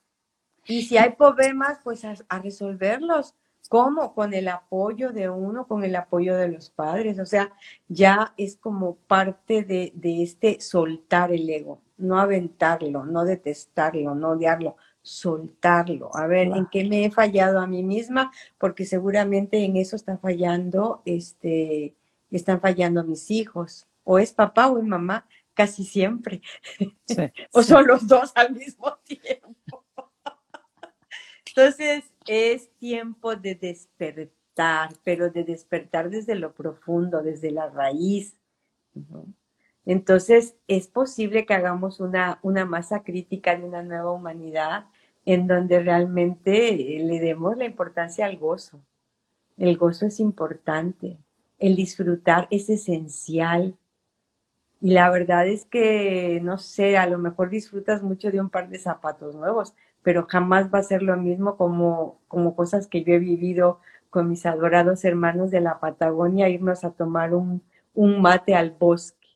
[0.66, 3.36] Y si hay problemas, pues a, resolverlos.
[3.68, 4.12] ¿Cómo?
[4.12, 7.20] Con el apoyo de uno, con el apoyo de los padres.
[7.20, 7.52] O sea,
[7.86, 14.30] ya es como parte de, de este soltar el ego, no aventarlo, no detestarlo, no
[14.30, 14.74] odiarlo,
[15.04, 16.10] soltarlo.
[16.16, 18.32] A ver, ¿en qué me he fallado a mí misma?
[18.58, 21.94] Porque seguramente en eso está fallando, este,
[22.30, 23.86] están fallando mis hijos.
[24.02, 26.40] O es papá o es mamá, casi siempre.
[27.52, 29.84] o son los dos al mismo tiempo.
[31.46, 38.38] Entonces, es tiempo de despertar, pero de despertar desde lo profundo, desde la raíz.
[39.84, 44.86] Entonces, es posible que hagamos una, una masa crítica de una nueva humanidad
[45.26, 48.80] en donde realmente le demos la importancia al gozo.
[49.56, 51.18] El gozo es importante,
[51.58, 53.76] el disfrutar es esencial.
[54.80, 58.68] Y la verdad es que, no sé, a lo mejor disfrutas mucho de un par
[58.68, 63.14] de zapatos nuevos, pero jamás va a ser lo mismo como, como cosas que yo
[63.14, 67.62] he vivido con mis adorados hermanos de la Patagonia, irnos a tomar un,
[67.94, 69.28] un mate al bosque.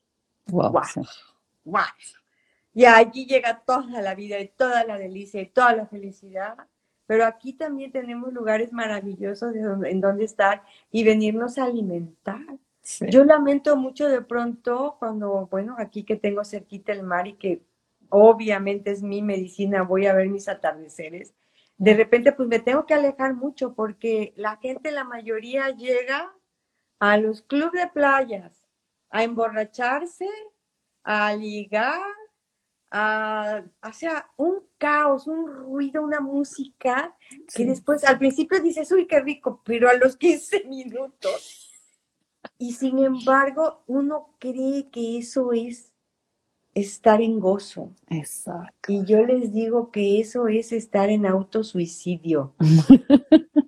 [0.51, 0.72] Wow.
[1.64, 1.82] wow.
[2.79, 6.57] Y allí llega toda la vida y toda la delicia y toda la felicidad.
[7.07, 10.62] Pero aquí también tenemos lugares maravillosos en donde estar
[10.93, 12.41] y venirnos a alimentar.
[13.01, 17.64] Yo lamento mucho de pronto cuando, bueno, aquí que tengo cerquita el mar y que
[18.11, 21.35] obviamente es mi medicina, voy a ver mis atardeceres.
[21.79, 26.33] De repente, pues me tengo que alejar mucho porque la gente, la mayoría llega
[27.01, 28.68] a los clubes de playas
[29.11, 30.29] a emborracharse,
[31.03, 31.99] a ligar,
[32.91, 37.14] o sea, un caos, un ruido, una música
[37.55, 41.64] que después al principio dices, uy, qué rico, pero a los 15 minutos.
[42.57, 45.93] Y sin embargo, uno cree que eso es
[46.74, 47.93] estar en gozo.
[48.09, 48.93] Exacto.
[48.93, 52.55] Y yo les digo que eso es estar en autosuicidio.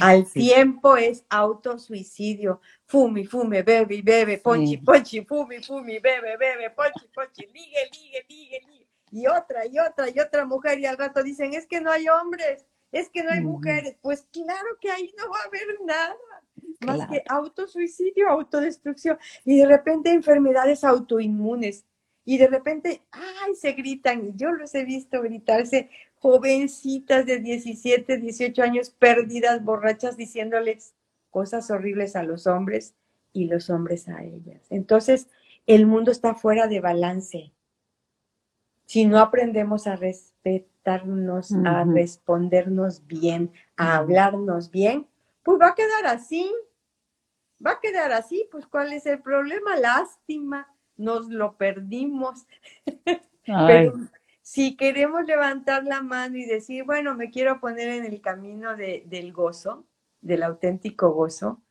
[0.00, 2.60] Al tiempo es autosuicidio.
[2.86, 8.60] Fumi, fume, bebe, bebe, ponchi, ponchi, fumi, fumi, bebe, bebe, ponchi, ponchi, ligue, ligue, ligue,
[8.68, 8.86] ligue.
[9.12, 12.08] Y otra, y otra, y otra mujer, y al rato dicen, es que no hay
[12.08, 13.96] hombres, es que no hay mujeres.
[14.02, 16.16] Pues claro que ahí no va a haber nada.
[16.80, 19.18] Más que autosuicidio, autodestrucción.
[19.44, 21.86] Y de repente enfermedades autoinmunes.
[22.24, 24.36] Y de repente, ay, se gritan.
[24.36, 25.90] Yo los he visto gritarse
[26.20, 30.94] jovencitas de 17, 18 años perdidas, borrachas, diciéndoles
[31.30, 32.94] cosas horribles a los hombres
[33.32, 34.66] y los hombres a ellas.
[34.68, 35.28] Entonces,
[35.66, 37.52] el mundo está fuera de balance.
[38.84, 45.06] Si no aprendemos a respetarnos, a respondernos bien, a hablarnos bien,
[45.42, 46.52] pues va a quedar así.
[47.64, 49.76] Va a quedar así, pues ¿cuál es el problema?
[49.76, 52.46] Lástima, nos lo perdimos.
[53.44, 53.92] Pero
[54.50, 59.32] si queremos levantar la mano y decir, bueno, me quiero poner en el camino del
[59.32, 59.86] gozo,
[60.22, 61.62] del auténtico gozo,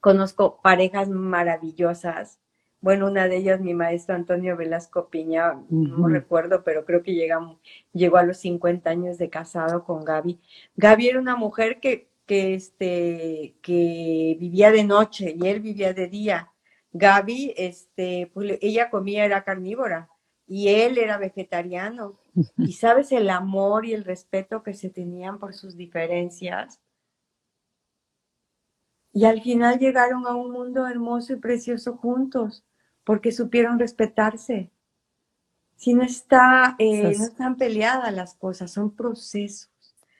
[0.00, 2.38] conozco parejas maravillosas.
[2.82, 7.60] Bueno, una de ellas, mi maestro Antonio Velasco Piña, no recuerdo, pero creo que llegó,
[7.94, 10.38] llegó a los 50 años de casado con Gaby.
[10.76, 16.08] Gaby era una mujer que, que, este, que vivía de noche y él vivía de
[16.08, 16.52] día.
[16.92, 20.10] Gaby, este, pues, ella comía, era carnívora
[20.46, 22.18] y él era vegetariano.
[22.56, 26.80] Y sabes el amor y el respeto que se tenían por sus diferencias.
[29.12, 32.64] Y al final llegaron a un mundo hermoso y precioso juntos,
[33.02, 34.70] porque supieron respetarse.
[35.76, 39.70] Si no está, eh, no están peleadas las cosas, son procesos.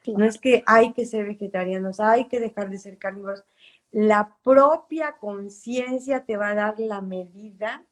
[0.07, 3.45] No es que hay que ser vegetarianos, hay que dejar de ser carnívoros.
[3.91, 7.85] La propia conciencia te va a dar la medida,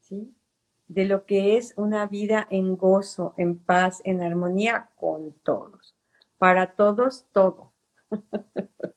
[0.00, 0.34] ¿sí?
[0.92, 5.94] De lo que es una vida en gozo, en paz, en armonía con todos.
[6.38, 7.72] Para todos, todo.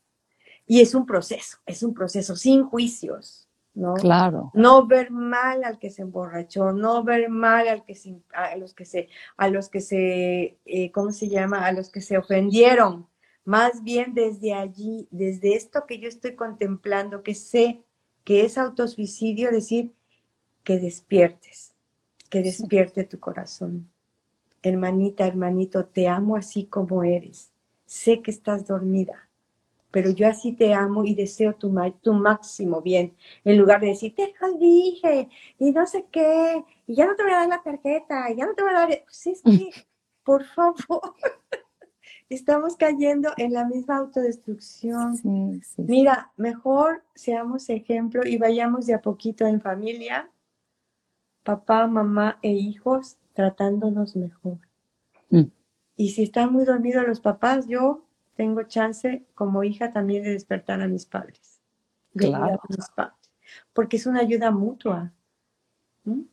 [0.68, 3.94] y es un proceso, es un proceso sin juicios, ¿no?
[3.94, 4.52] Claro.
[4.54, 8.74] No ver mal al que se emborrachó, no ver mal al que se, a los
[8.74, 11.66] que se, a los que se, eh, ¿cómo se llama?
[11.66, 13.08] A los que se ofendieron.
[13.46, 17.84] Más bien desde allí, desde esto que yo estoy contemplando, que sé
[18.24, 19.94] que es autosuicidio, decir
[20.64, 21.75] que despiertes,
[22.36, 23.90] que despierte tu corazón.
[24.62, 27.54] Hermanita, hermanito, te amo así como eres.
[27.86, 29.30] Sé que estás dormida,
[29.90, 33.16] pero yo así te amo y deseo tu, tu máximo bien.
[33.46, 35.30] En lugar de decir, te dije,
[35.60, 38.48] y no sé qué, y ya no te voy a dar la tarjeta, y ya
[38.48, 38.90] no te voy a dar...
[39.06, 39.70] Pues es que,
[40.26, 41.14] por favor,
[42.28, 45.62] estamos cayendo en la misma autodestrucción.
[45.78, 50.30] Mira, mejor seamos ejemplo y vayamos de a poquito en familia,
[51.46, 54.58] papá, mamá e hijos, tratándonos mejor.
[55.30, 55.44] Mm.
[55.96, 58.04] Y si están muy dormidos los papás, yo
[58.36, 61.62] tengo chance como hija también de despertar a mis padres.
[62.18, 62.60] claro.
[62.62, 63.32] a mis padres,
[63.72, 65.14] porque es una ayuda mutua.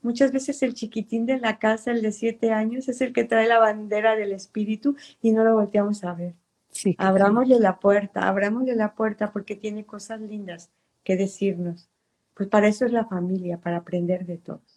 [0.02, 3.48] Muchas veces el chiquitín de la casa, el de siete años, es el que trae
[3.48, 6.34] la bandera del espíritu y no lo volteamos a ver.
[6.70, 10.70] Sí, abrámosle la puerta, abrámosle la puerta porque tiene cosas lindas
[11.04, 11.90] que decirnos.
[12.34, 14.71] Pues para eso es la familia, para aprender de todos.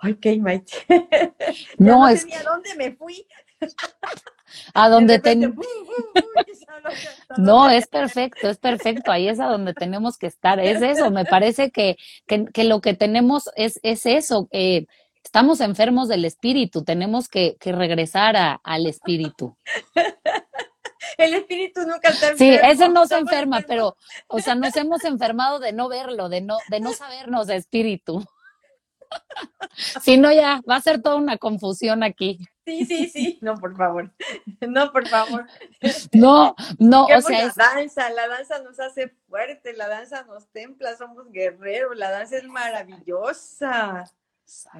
[0.00, 0.72] Ay, qué Maite.
[1.78, 2.26] no, es...
[2.34, 3.26] a dónde me fui.
[4.74, 5.54] a donde ten...
[7.36, 11.26] No, es perfecto, es perfecto, ahí es a donde tenemos que estar, es eso, me
[11.26, 11.96] parece que,
[12.26, 14.86] que, lo que tenemos es, es eso, eh,
[15.22, 19.58] estamos enfermos del espíritu, tenemos que, que regresar a, al espíritu.
[21.18, 22.58] El espíritu nunca está enfermo.
[22.58, 23.96] Sí, ese no se enferma, pero,
[24.26, 28.24] o sea, nos hemos enfermado de no verlo, de no, de no sabernos de espíritu.
[30.02, 32.38] Si no, ya va a ser toda una confusión aquí.
[32.66, 33.38] Sí, sí, sí.
[33.40, 34.12] No, por favor.
[34.60, 35.46] No, por favor.
[36.12, 37.46] No, no, o sea.
[37.46, 42.36] La danza, la danza nos hace fuerte, la danza nos templa, somos guerreros, la danza
[42.36, 44.04] es maravillosa.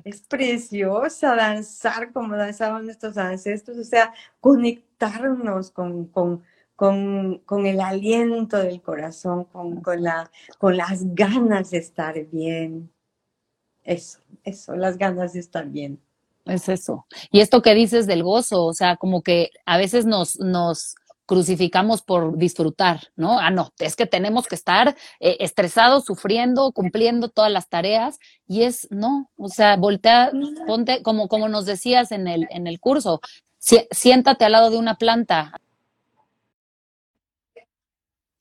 [0.05, 6.43] Es preciosa danzar como danzaban nuestros ancestros, o sea, conectarnos con, con,
[6.75, 10.29] con, con el aliento del corazón, con, con, la,
[10.59, 12.91] con las ganas de estar bien.
[13.85, 16.01] Eso, eso, las ganas de estar bien.
[16.45, 17.07] Es eso.
[17.31, 20.97] Y esto que dices del gozo, o sea, como que a veces nos, nos
[21.31, 23.39] crucificamos por disfrutar, ¿no?
[23.39, 28.19] Ah, no, es que tenemos que estar eh, estresados, sufriendo, cumpliendo todas las tareas,
[28.49, 30.33] y es, no, o sea, voltea,
[30.67, 33.21] ponte, como, como nos decías en el, en el curso,
[33.61, 35.53] siéntate al lado de una planta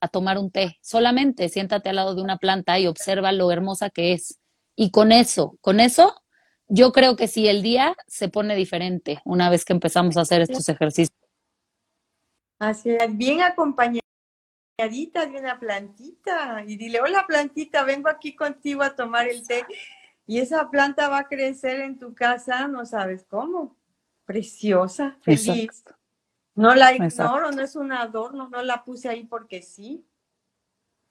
[0.01, 3.91] a tomar un té, solamente siéntate al lado de una planta y observa lo hermosa
[3.91, 4.38] que es.
[4.81, 6.15] Y con eso, con eso,
[6.69, 10.41] yo creo que si el día se pone diferente una vez que empezamos a hacer
[10.41, 11.19] estos ejercicios.
[12.59, 14.05] Así es, bien acompañadita
[14.77, 19.65] de una plantita y dile, hola plantita, vengo aquí contigo a tomar el té.
[20.25, 23.75] Y esa planta va a crecer en tu casa, no sabes cómo.
[24.23, 25.83] Preciosa, feliz.
[26.55, 30.05] No la ignoro, no es un adorno, no la puse ahí porque sí.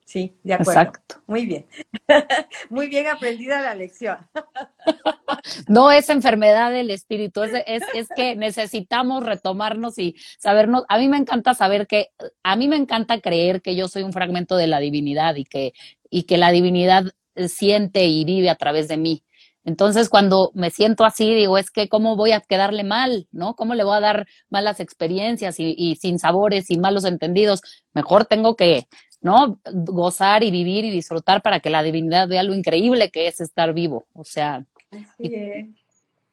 [0.08, 0.72] Sí, de acuerdo.
[0.72, 1.16] Exacto.
[1.26, 1.66] Muy bien.
[2.70, 4.16] Muy bien aprendida la lección.
[5.68, 10.84] No es enfermedad del espíritu, es, es, que necesitamos retomarnos y sabernos.
[10.88, 12.08] A mí me encanta saber que,
[12.42, 15.74] a mí me encanta creer que yo soy un fragmento de la divinidad y que,
[16.10, 17.04] y que la divinidad
[17.46, 19.22] siente y vive a través de mí.
[19.64, 23.54] Entonces, cuando me siento así, digo, es que cómo voy a quedarle mal, ¿no?
[23.54, 27.60] ¿Cómo le voy a dar malas experiencias y, y sin sabores y malos entendidos?
[27.92, 28.88] Mejor tengo que
[29.20, 29.58] ¿no?
[29.72, 33.72] Gozar y vivir y disfrutar para que la divinidad vea lo increíble que es estar
[33.72, 34.06] vivo.
[34.12, 34.64] O sea.
[34.90, 35.74] Así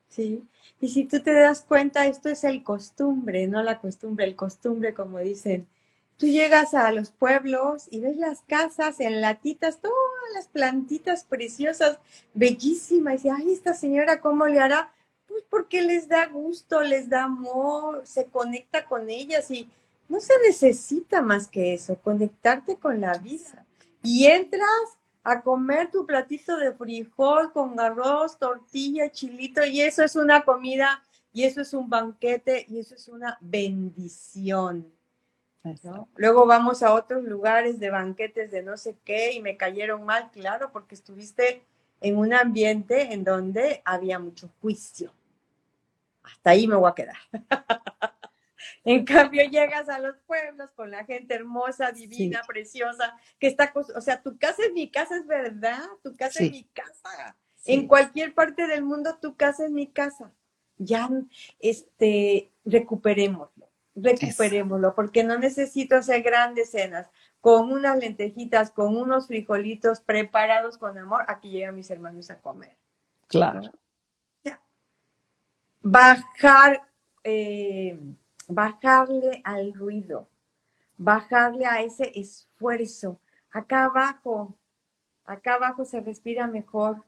[0.09, 0.43] Sí.
[0.79, 4.93] Y si tú te das cuenta, esto es el costumbre, no la costumbre, el costumbre,
[4.93, 5.67] como dicen.
[6.17, 9.97] Tú llegas a los pueblos y ves las casas en latitas, todas
[10.33, 11.99] las plantitas preciosas,
[12.33, 13.25] bellísimas.
[13.25, 14.93] Y, ay, esta señora, ¿cómo le hará?
[15.27, 19.69] Pues porque les da gusto, les da amor, se conecta con ellas y
[20.07, 23.65] no se necesita más que eso, conectarte con la vida.
[24.03, 24.69] Y entras
[25.23, 31.03] a comer tu platito de frijol con arroz, tortilla, chilito, y eso es una comida,
[31.33, 34.95] y eso es un banquete, y eso es una bendición.
[36.15, 40.29] Luego vamos a otros lugares de banquetes de no sé qué y me cayeron mal,
[40.31, 41.65] claro, porque estuviste
[42.01, 45.11] en un ambiente en donde había mucho juicio.
[46.21, 47.17] Hasta ahí me voy a quedar.
[48.83, 54.01] En cambio, llegas a los pueblos con la gente hermosa, divina, preciosa, que está, o
[54.01, 57.35] sea, tu casa es mi casa, es verdad, tu casa es mi casa.
[57.65, 60.31] En cualquier parte del mundo, tu casa es mi casa.
[60.77, 61.09] Ya,
[61.59, 67.09] este, recuperémoslo, recuperémoslo, porque no necesito hacer grandes cenas
[67.39, 71.25] con unas lentejitas, con unos frijolitos preparados con amor.
[71.27, 72.75] Aquí llegan mis hermanos a comer.
[73.27, 73.61] Claro.
[75.81, 76.81] Bajar.
[77.23, 77.97] Eh,
[78.47, 80.27] bajarle al ruido,
[80.97, 83.19] bajarle a ese esfuerzo.
[83.51, 84.55] Acá abajo,
[85.25, 87.03] acá abajo se respira mejor,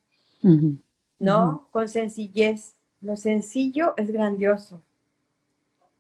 [1.19, 1.67] ¿no?
[1.71, 2.75] Con sencillez.
[3.01, 4.81] Lo sencillo es grandioso.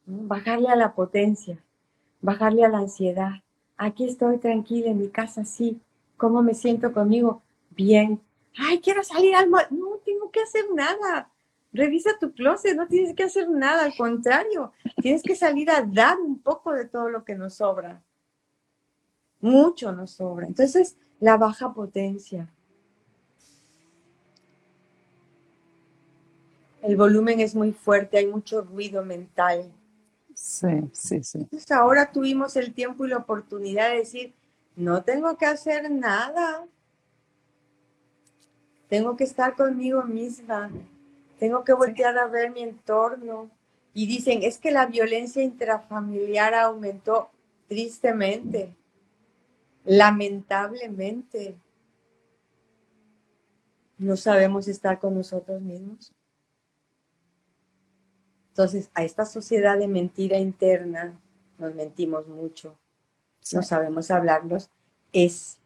[0.05, 1.61] Bajarle a la potencia,
[2.21, 3.43] bajarle a la ansiedad.
[3.77, 5.79] Aquí estoy tranquila en mi casa, sí.
[6.15, 7.43] ¿Cómo me siento conmigo?
[7.69, 8.19] Bien.
[8.57, 9.67] Ay, quiero salir al mar.
[9.71, 11.29] No tengo que hacer nada.
[11.73, 16.19] Revisa tu closet, no tienes que hacer nada, al contrario, tienes que salir a dar
[16.19, 18.01] un poco de todo lo que nos sobra.
[19.41, 20.47] Mucho nos sobra.
[20.47, 22.49] Entonces, la baja potencia.
[26.81, 29.71] El volumen es muy fuerte, hay mucho ruido mental.
[30.33, 31.39] Sí, sí, sí.
[31.39, 34.33] Entonces, ahora tuvimos el tiempo y la oportunidad de decir,
[34.75, 36.65] no tengo que hacer nada.
[38.87, 40.69] Tengo que estar conmigo misma.
[41.39, 43.49] Tengo que voltear a ver mi entorno.
[43.93, 47.31] Y dicen, es que la violencia intrafamiliar aumentó
[47.67, 48.75] tristemente,
[49.85, 51.57] lamentablemente.
[53.97, 56.13] No sabemos estar con nosotros mismos.
[58.49, 61.19] Entonces, a esta sociedad de mentira interna,
[61.57, 62.75] nos mentimos mucho,
[63.53, 64.69] no sabemos hablarnos,
[65.13, 65.57] es,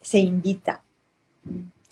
[0.00, 0.82] se invita.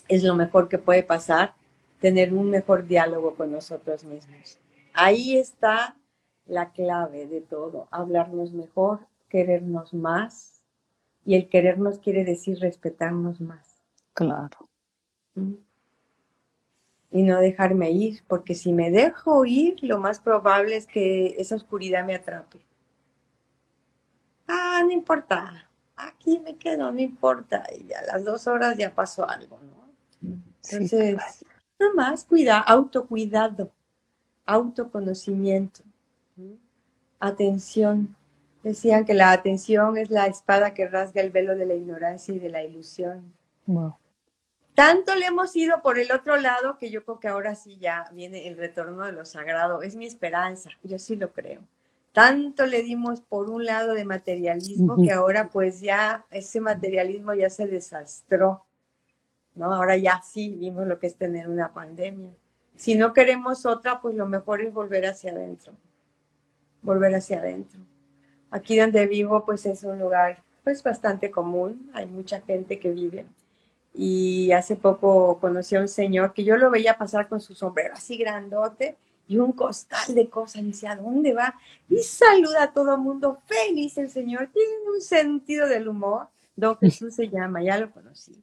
[0.08, 1.54] Es lo mejor que puede pasar
[2.03, 4.59] tener un mejor diálogo con nosotros mismos.
[4.92, 5.96] Ahí está
[6.46, 10.61] la clave de todo, hablarnos mejor, querernos más,
[11.24, 13.84] y el querernos quiere decir respetarnos más.
[14.14, 14.68] Claro.
[15.36, 15.55] ¿Mm?
[17.12, 21.55] Y no dejarme ir, porque si me dejo ir, lo más probable es que esa
[21.55, 22.66] oscuridad me atrape.
[24.48, 29.28] Ah, no importa, aquí me quedo, no importa, y a las dos horas ya pasó
[29.28, 29.82] algo, ¿no?
[30.64, 31.51] Entonces, Nada
[31.94, 33.70] más cuidado, autocuidado,
[34.46, 35.82] autoconocimiento,
[37.18, 38.14] atención.
[38.62, 42.38] Decían que la atención es la espada que rasga el velo de la ignorancia y
[42.38, 43.32] de la ilusión.
[44.74, 48.08] Tanto le hemos ido por el otro lado que yo creo que ahora sí ya
[48.12, 49.82] viene el retorno de lo sagrado.
[49.82, 51.60] Es mi esperanza, yo sí lo creo.
[52.12, 57.50] Tanto le dimos por un lado de materialismo que ahora pues ya ese materialismo ya
[57.50, 58.64] se desastró.
[59.55, 59.72] ¿No?
[59.72, 62.30] Ahora ya sí vimos lo que es tener una pandemia.
[62.76, 65.72] Si no queremos otra, pues lo mejor es volver hacia adentro,
[66.82, 67.80] volver hacia adentro.
[68.50, 73.26] Aquí donde vivo, pues es un lugar pues bastante común, hay mucha gente que vive.
[73.94, 77.94] Y hace poco conocí a un señor que yo lo veía pasar con su sombrero
[77.94, 78.96] así grandote
[79.28, 80.62] y un costal de cosas.
[80.62, 81.55] Y dice, ¿a dónde va?
[81.88, 83.38] Y saluda a todo mundo.
[83.46, 86.28] Feliz el señor, tiene un sentido del humor.
[86.57, 88.42] Don Jesús se llama, ya lo conocí.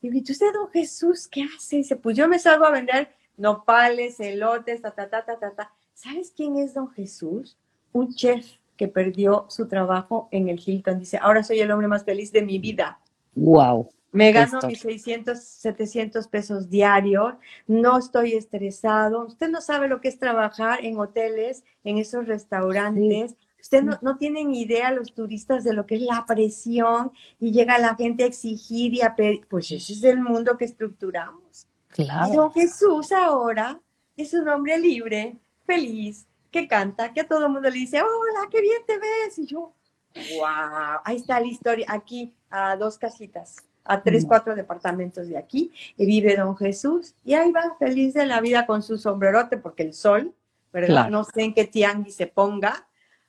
[0.00, 1.76] Y dice, ¿usted, don Jesús, qué hace?
[1.76, 5.72] Dice, pues yo me salgo a vender nopales, elotes, ta, ta, ta, ta, ta, ta.
[5.94, 7.56] ¿Sabes quién es don Jesús?
[7.92, 8.46] Un chef
[8.76, 11.00] que perdió su trabajo en el Hilton.
[11.00, 13.00] Dice, ahora soy el hombre más feliz de mi vida.
[13.34, 13.90] Wow.
[14.10, 17.34] Me gano mis 600, 700 pesos diarios,
[17.66, 19.26] no estoy estresado.
[19.26, 23.36] Usted no sabe lo que es trabajar en hoteles, en esos restaurantes.
[23.60, 27.78] Usted no, no tienen idea los turistas de lo que es la presión y llega
[27.78, 29.46] la gente a exigir y a pedir.
[29.48, 31.66] Pues ese es el mundo que estructuramos.
[31.88, 32.50] Claro.
[32.52, 33.80] Jesús ahora
[34.16, 38.48] es un hombre libre, feliz, que canta, que a todo el mundo le dice, hola,
[38.50, 39.38] qué bien te ves.
[39.38, 39.74] Y yo,
[40.14, 44.28] wow, ahí está la historia, aquí a dos casitas, a tres, mm.
[44.28, 48.66] cuatro departamentos de aquí, y vive don Jesús, y ahí va feliz de la vida
[48.66, 50.34] con su sombrerote, porque el sol,
[50.72, 51.10] ¿verdad?
[51.10, 52.87] No sé en qué tianguis se ponga,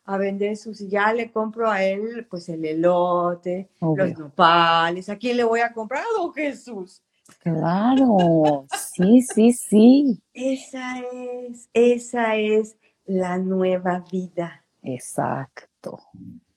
[0.10, 5.38] a vender sus, ya le compro a él pues el elote, los nopales, ¿a quién
[5.38, 6.02] le voy a comprar?
[6.02, 7.04] A don Jesús.
[7.44, 10.20] Claro, sí, sí, sí.
[10.34, 14.66] Esa es, esa es la nueva vida.
[14.82, 16.00] Exacto.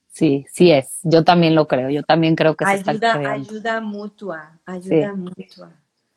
[0.09, 1.00] Sí, sí es.
[1.03, 1.90] Yo también lo creo.
[1.90, 3.50] Yo también creo que ayuda, se está creando.
[3.50, 5.72] Ayuda mutua, ayuda mutua.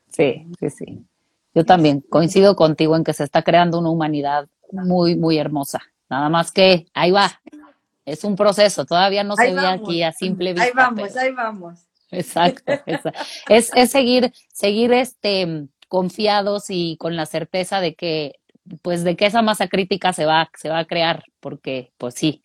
[0.10, 1.06] Sí, sí, sí.
[1.54, 5.82] Yo también coincido contigo en que se está creando una humanidad muy, muy hermosa.
[6.10, 7.42] Nada más que ahí va.
[8.06, 10.66] Es un proceso, todavía no se ve aquí a simple vista.
[10.66, 11.88] Ahí vamos, ahí vamos.
[12.12, 12.74] Exacto,
[13.50, 18.34] Es, es seguir, seguir este confiados y con la certeza de que,
[18.82, 22.44] pues, de que esa masa crítica se va, se va a crear, porque, pues sí,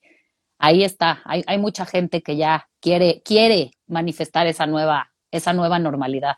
[0.58, 1.20] ahí está.
[1.24, 6.36] Hay, hay mucha gente que ya quiere, quiere manifestar esa nueva, esa nueva normalidad.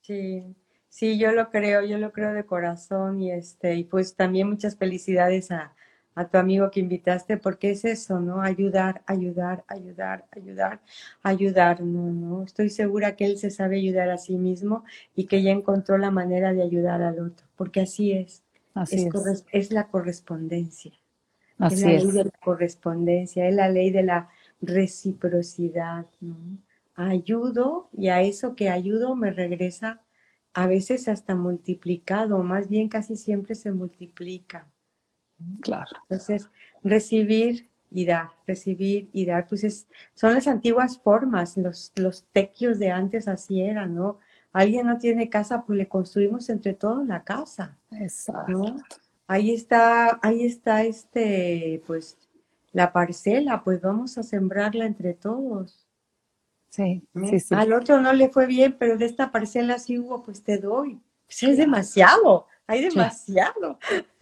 [0.00, 0.42] Sí,
[0.88, 4.76] sí, yo lo creo, yo lo creo de corazón y este, y pues también muchas
[4.76, 5.74] felicidades a,
[6.14, 8.42] a tu amigo que invitaste, porque es eso, ¿no?
[8.42, 10.80] Ayudar, ayudar, ayudar, ayudar,
[11.22, 12.42] ayudar, no, no.
[12.44, 14.84] Estoy segura que él se sabe ayudar a sí mismo
[15.14, 18.42] y que ya encontró la manera de ayudar al otro, porque así es.
[18.74, 19.72] Así es, es.
[19.72, 20.92] la correspondencia.
[21.58, 24.28] Así es la ley de la correspondencia, es la ley de la
[24.60, 26.36] reciprocidad, ¿no?
[26.94, 30.02] Ayudo y a eso que ayudo me regresa
[30.54, 34.66] a veces hasta multiplicado, más bien casi siempre se multiplica.
[35.60, 35.90] Claro.
[36.02, 36.48] Entonces,
[36.82, 42.78] recibir y dar, recibir y dar, pues es, son las antiguas formas, los, los tequios
[42.78, 44.18] de antes así eran, ¿no?
[44.52, 47.78] alguien no tiene casa, pues le construimos entre todos la casa.
[47.90, 48.76] Exacto.
[49.26, 52.18] Ahí está, ahí está este, pues,
[52.72, 55.86] la parcela, pues vamos a sembrarla entre todos.
[56.68, 57.54] Sí, sí, sí.
[57.54, 61.00] Al otro no le fue bien, pero de esta parcela sí hubo, pues te doy.
[61.26, 63.78] Pues es demasiado, hay demasiado.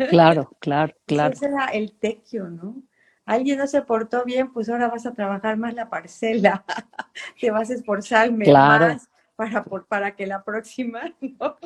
[0.08, 1.34] Claro, claro, claro.
[1.34, 2.82] Ese era el tequio, ¿no?
[3.24, 6.64] Alguien no se portó bien, pues ahora vas a trabajar más la parcela,
[7.40, 11.56] te vas a esforzar más para, para que la próxima, ¿no?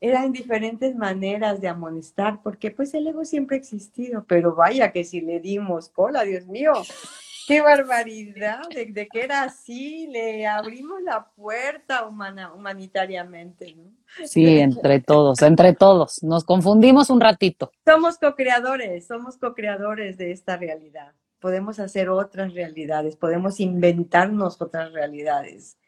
[0.00, 5.04] Eran diferentes maneras de amonestar, porque pues el ego siempre ha existido, pero vaya que
[5.04, 6.72] si le dimos cola, Dios mío,
[7.48, 13.84] qué barbaridad, de, que era así, le abrimos la puerta humana, humanitariamente, ¿no?
[14.26, 17.72] Sí, entre todos, entre todos, nos confundimos un ratito.
[17.86, 21.14] Somos co-creadores, somos co-creadores de esta realidad.
[21.40, 25.78] Podemos hacer otras realidades, podemos inventarnos otras realidades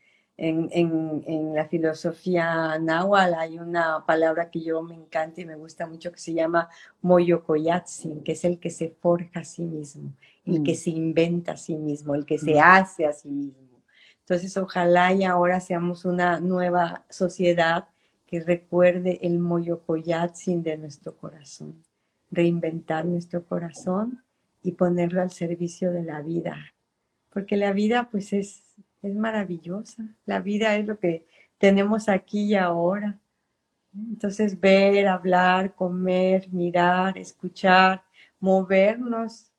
[0.40, 6.10] en, la filosofía náhuatl hay una palabra que yo me encanta y me gusta mucho
[6.12, 6.68] que se llama
[7.02, 10.14] moyokoyatsin, que es el que se forja a sí mismo,
[10.54, 10.76] el que mm.
[10.76, 12.62] se inventa a sí mismo, el que se mm.
[12.62, 13.82] hace a sí mismo.
[14.20, 17.88] Entonces, ojalá y ahora seamos una nueva sociedad
[18.26, 21.82] que recuerde el moyokoyatsin de nuestro corazón,
[22.30, 24.22] reinventar nuestro corazón
[24.62, 26.56] y ponerlo al servicio de la vida,
[27.30, 28.70] porque la vida pues es
[29.02, 30.04] es maravillosa.
[30.26, 31.26] La vida es lo que
[31.58, 33.18] tenemos aquí y ahora.
[33.94, 38.02] Entonces, ver, hablar, comer, mirar, escuchar,
[38.38, 39.49] movernos.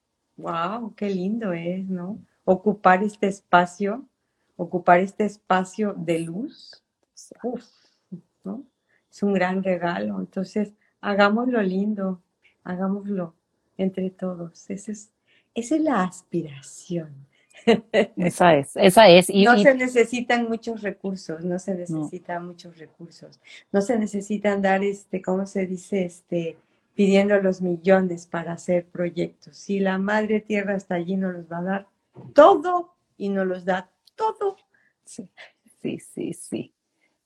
[0.42, 0.94] ¡Wow!
[0.96, 2.20] ¡Qué lindo es, ¿no?
[2.44, 4.06] Ocupar este espacio,
[4.56, 6.84] ocupar este espacio de luz.
[8.44, 8.64] ¿no?
[9.10, 10.20] Es un gran regalo.
[10.20, 12.22] Entonces, hagámoslo lindo,
[12.64, 13.36] hagámoslo
[13.78, 14.70] entre todos.
[14.70, 15.12] Esa es,
[15.54, 17.28] esa es la aspiración
[18.18, 19.30] esa es, esa es.
[19.30, 23.40] Y, no se necesitan muchos recursos, no se necesitan muchos recursos.
[23.72, 26.06] No se necesitan dar, este, ¿cómo se dice?
[26.06, 26.58] Este,
[27.02, 29.58] pidiendo los millones para hacer proyectos.
[29.58, 31.88] Si la madre tierra está allí, nos los va a dar
[32.36, 34.56] todo y nos los da todo.
[35.04, 35.28] Sí,
[35.82, 36.74] sí, sí, sí.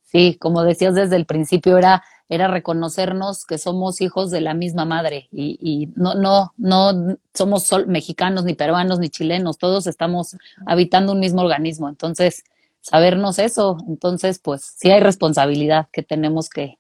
[0.01, 4.86] Sí, como decías desde el principio, era era reconocernos que somos hijos de la misma
[4.86, 11.19] madre y, no, no, no somos mexicanos, ni peruanos, ni chilenos, todos estamos habitando un
[11.19, 11.88] mismo organismo.
[11.88, 12.43] Entonces,
[12.82, 16.80] sabernos eso, entonces, pues sí hay responsabilidad que tenemos que,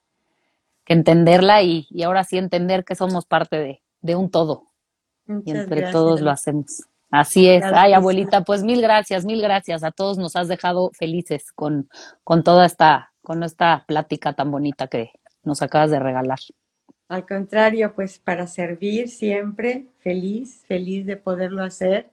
[0.93, 4.71] entenderla y, ahora sí entender que somos parte de, un todo.
[5.27, 6.83] y entre todos lo hacemos.
[7.11, 7.63] Así es.
[7.63, 9.83] Ay, abuelita, pues mil gracias, mil gracias.
[9.83, 11.89] A todos nos has dejado felices con,
[12.23, 15.11] con toda esta, con esta plática tan bonita que,
[15.45, 16.39] nos acabas de regalar.
[17.07, 22.09] Al contrario, pues para servir siempre, feliz, feliz de poderlo hacer.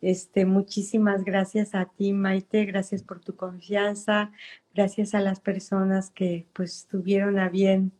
[0.00, 4.32] Este, muchísimas gracias a ti, Maite, gracias por tu confianza,
[4.74, 7.92] gracias a las personas que pues tuvieron a bien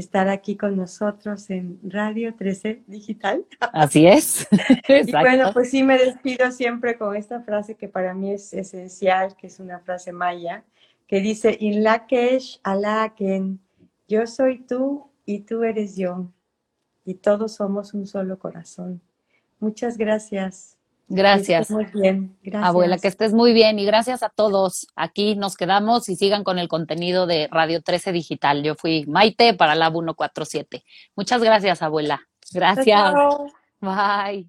[0.00, 3.44] estar aquí con nosotros en Radio 13 Digital.
[3.72, 4.48] Así es.
[4.88, 9.36] y bueno, pues sí me despido siempre con esta frase que para mí es esencial,
[9.36, 10.64] que es una frase maya,
[11.06, 13.60] que dice, In lakesh alaken
[14.10, 16.32] yo soy tú y tú eres yo.
[17.04, 19.00] Y todos somos un solo corazón.
[19.60, 20.79] Muchas gracias.
[21.10, 21.70] Gracias.
[21.70, 22.38] Muy bien.
[22.40, 22.68] Gracias.
[22.68, 24.86] Abuela, que estés muy bien y gracias a todos.
[24.94, 28.62] Aquí nos quedamos y sigan con el contenido de Radio 13 Digital.
[28.62, 30.84] Yo fui Maite para la 147.
[31.16, 32.22] Muchas gracias, abuela.
[32.52, 33.14] Gracias.
[33.80, 34.48] Bye.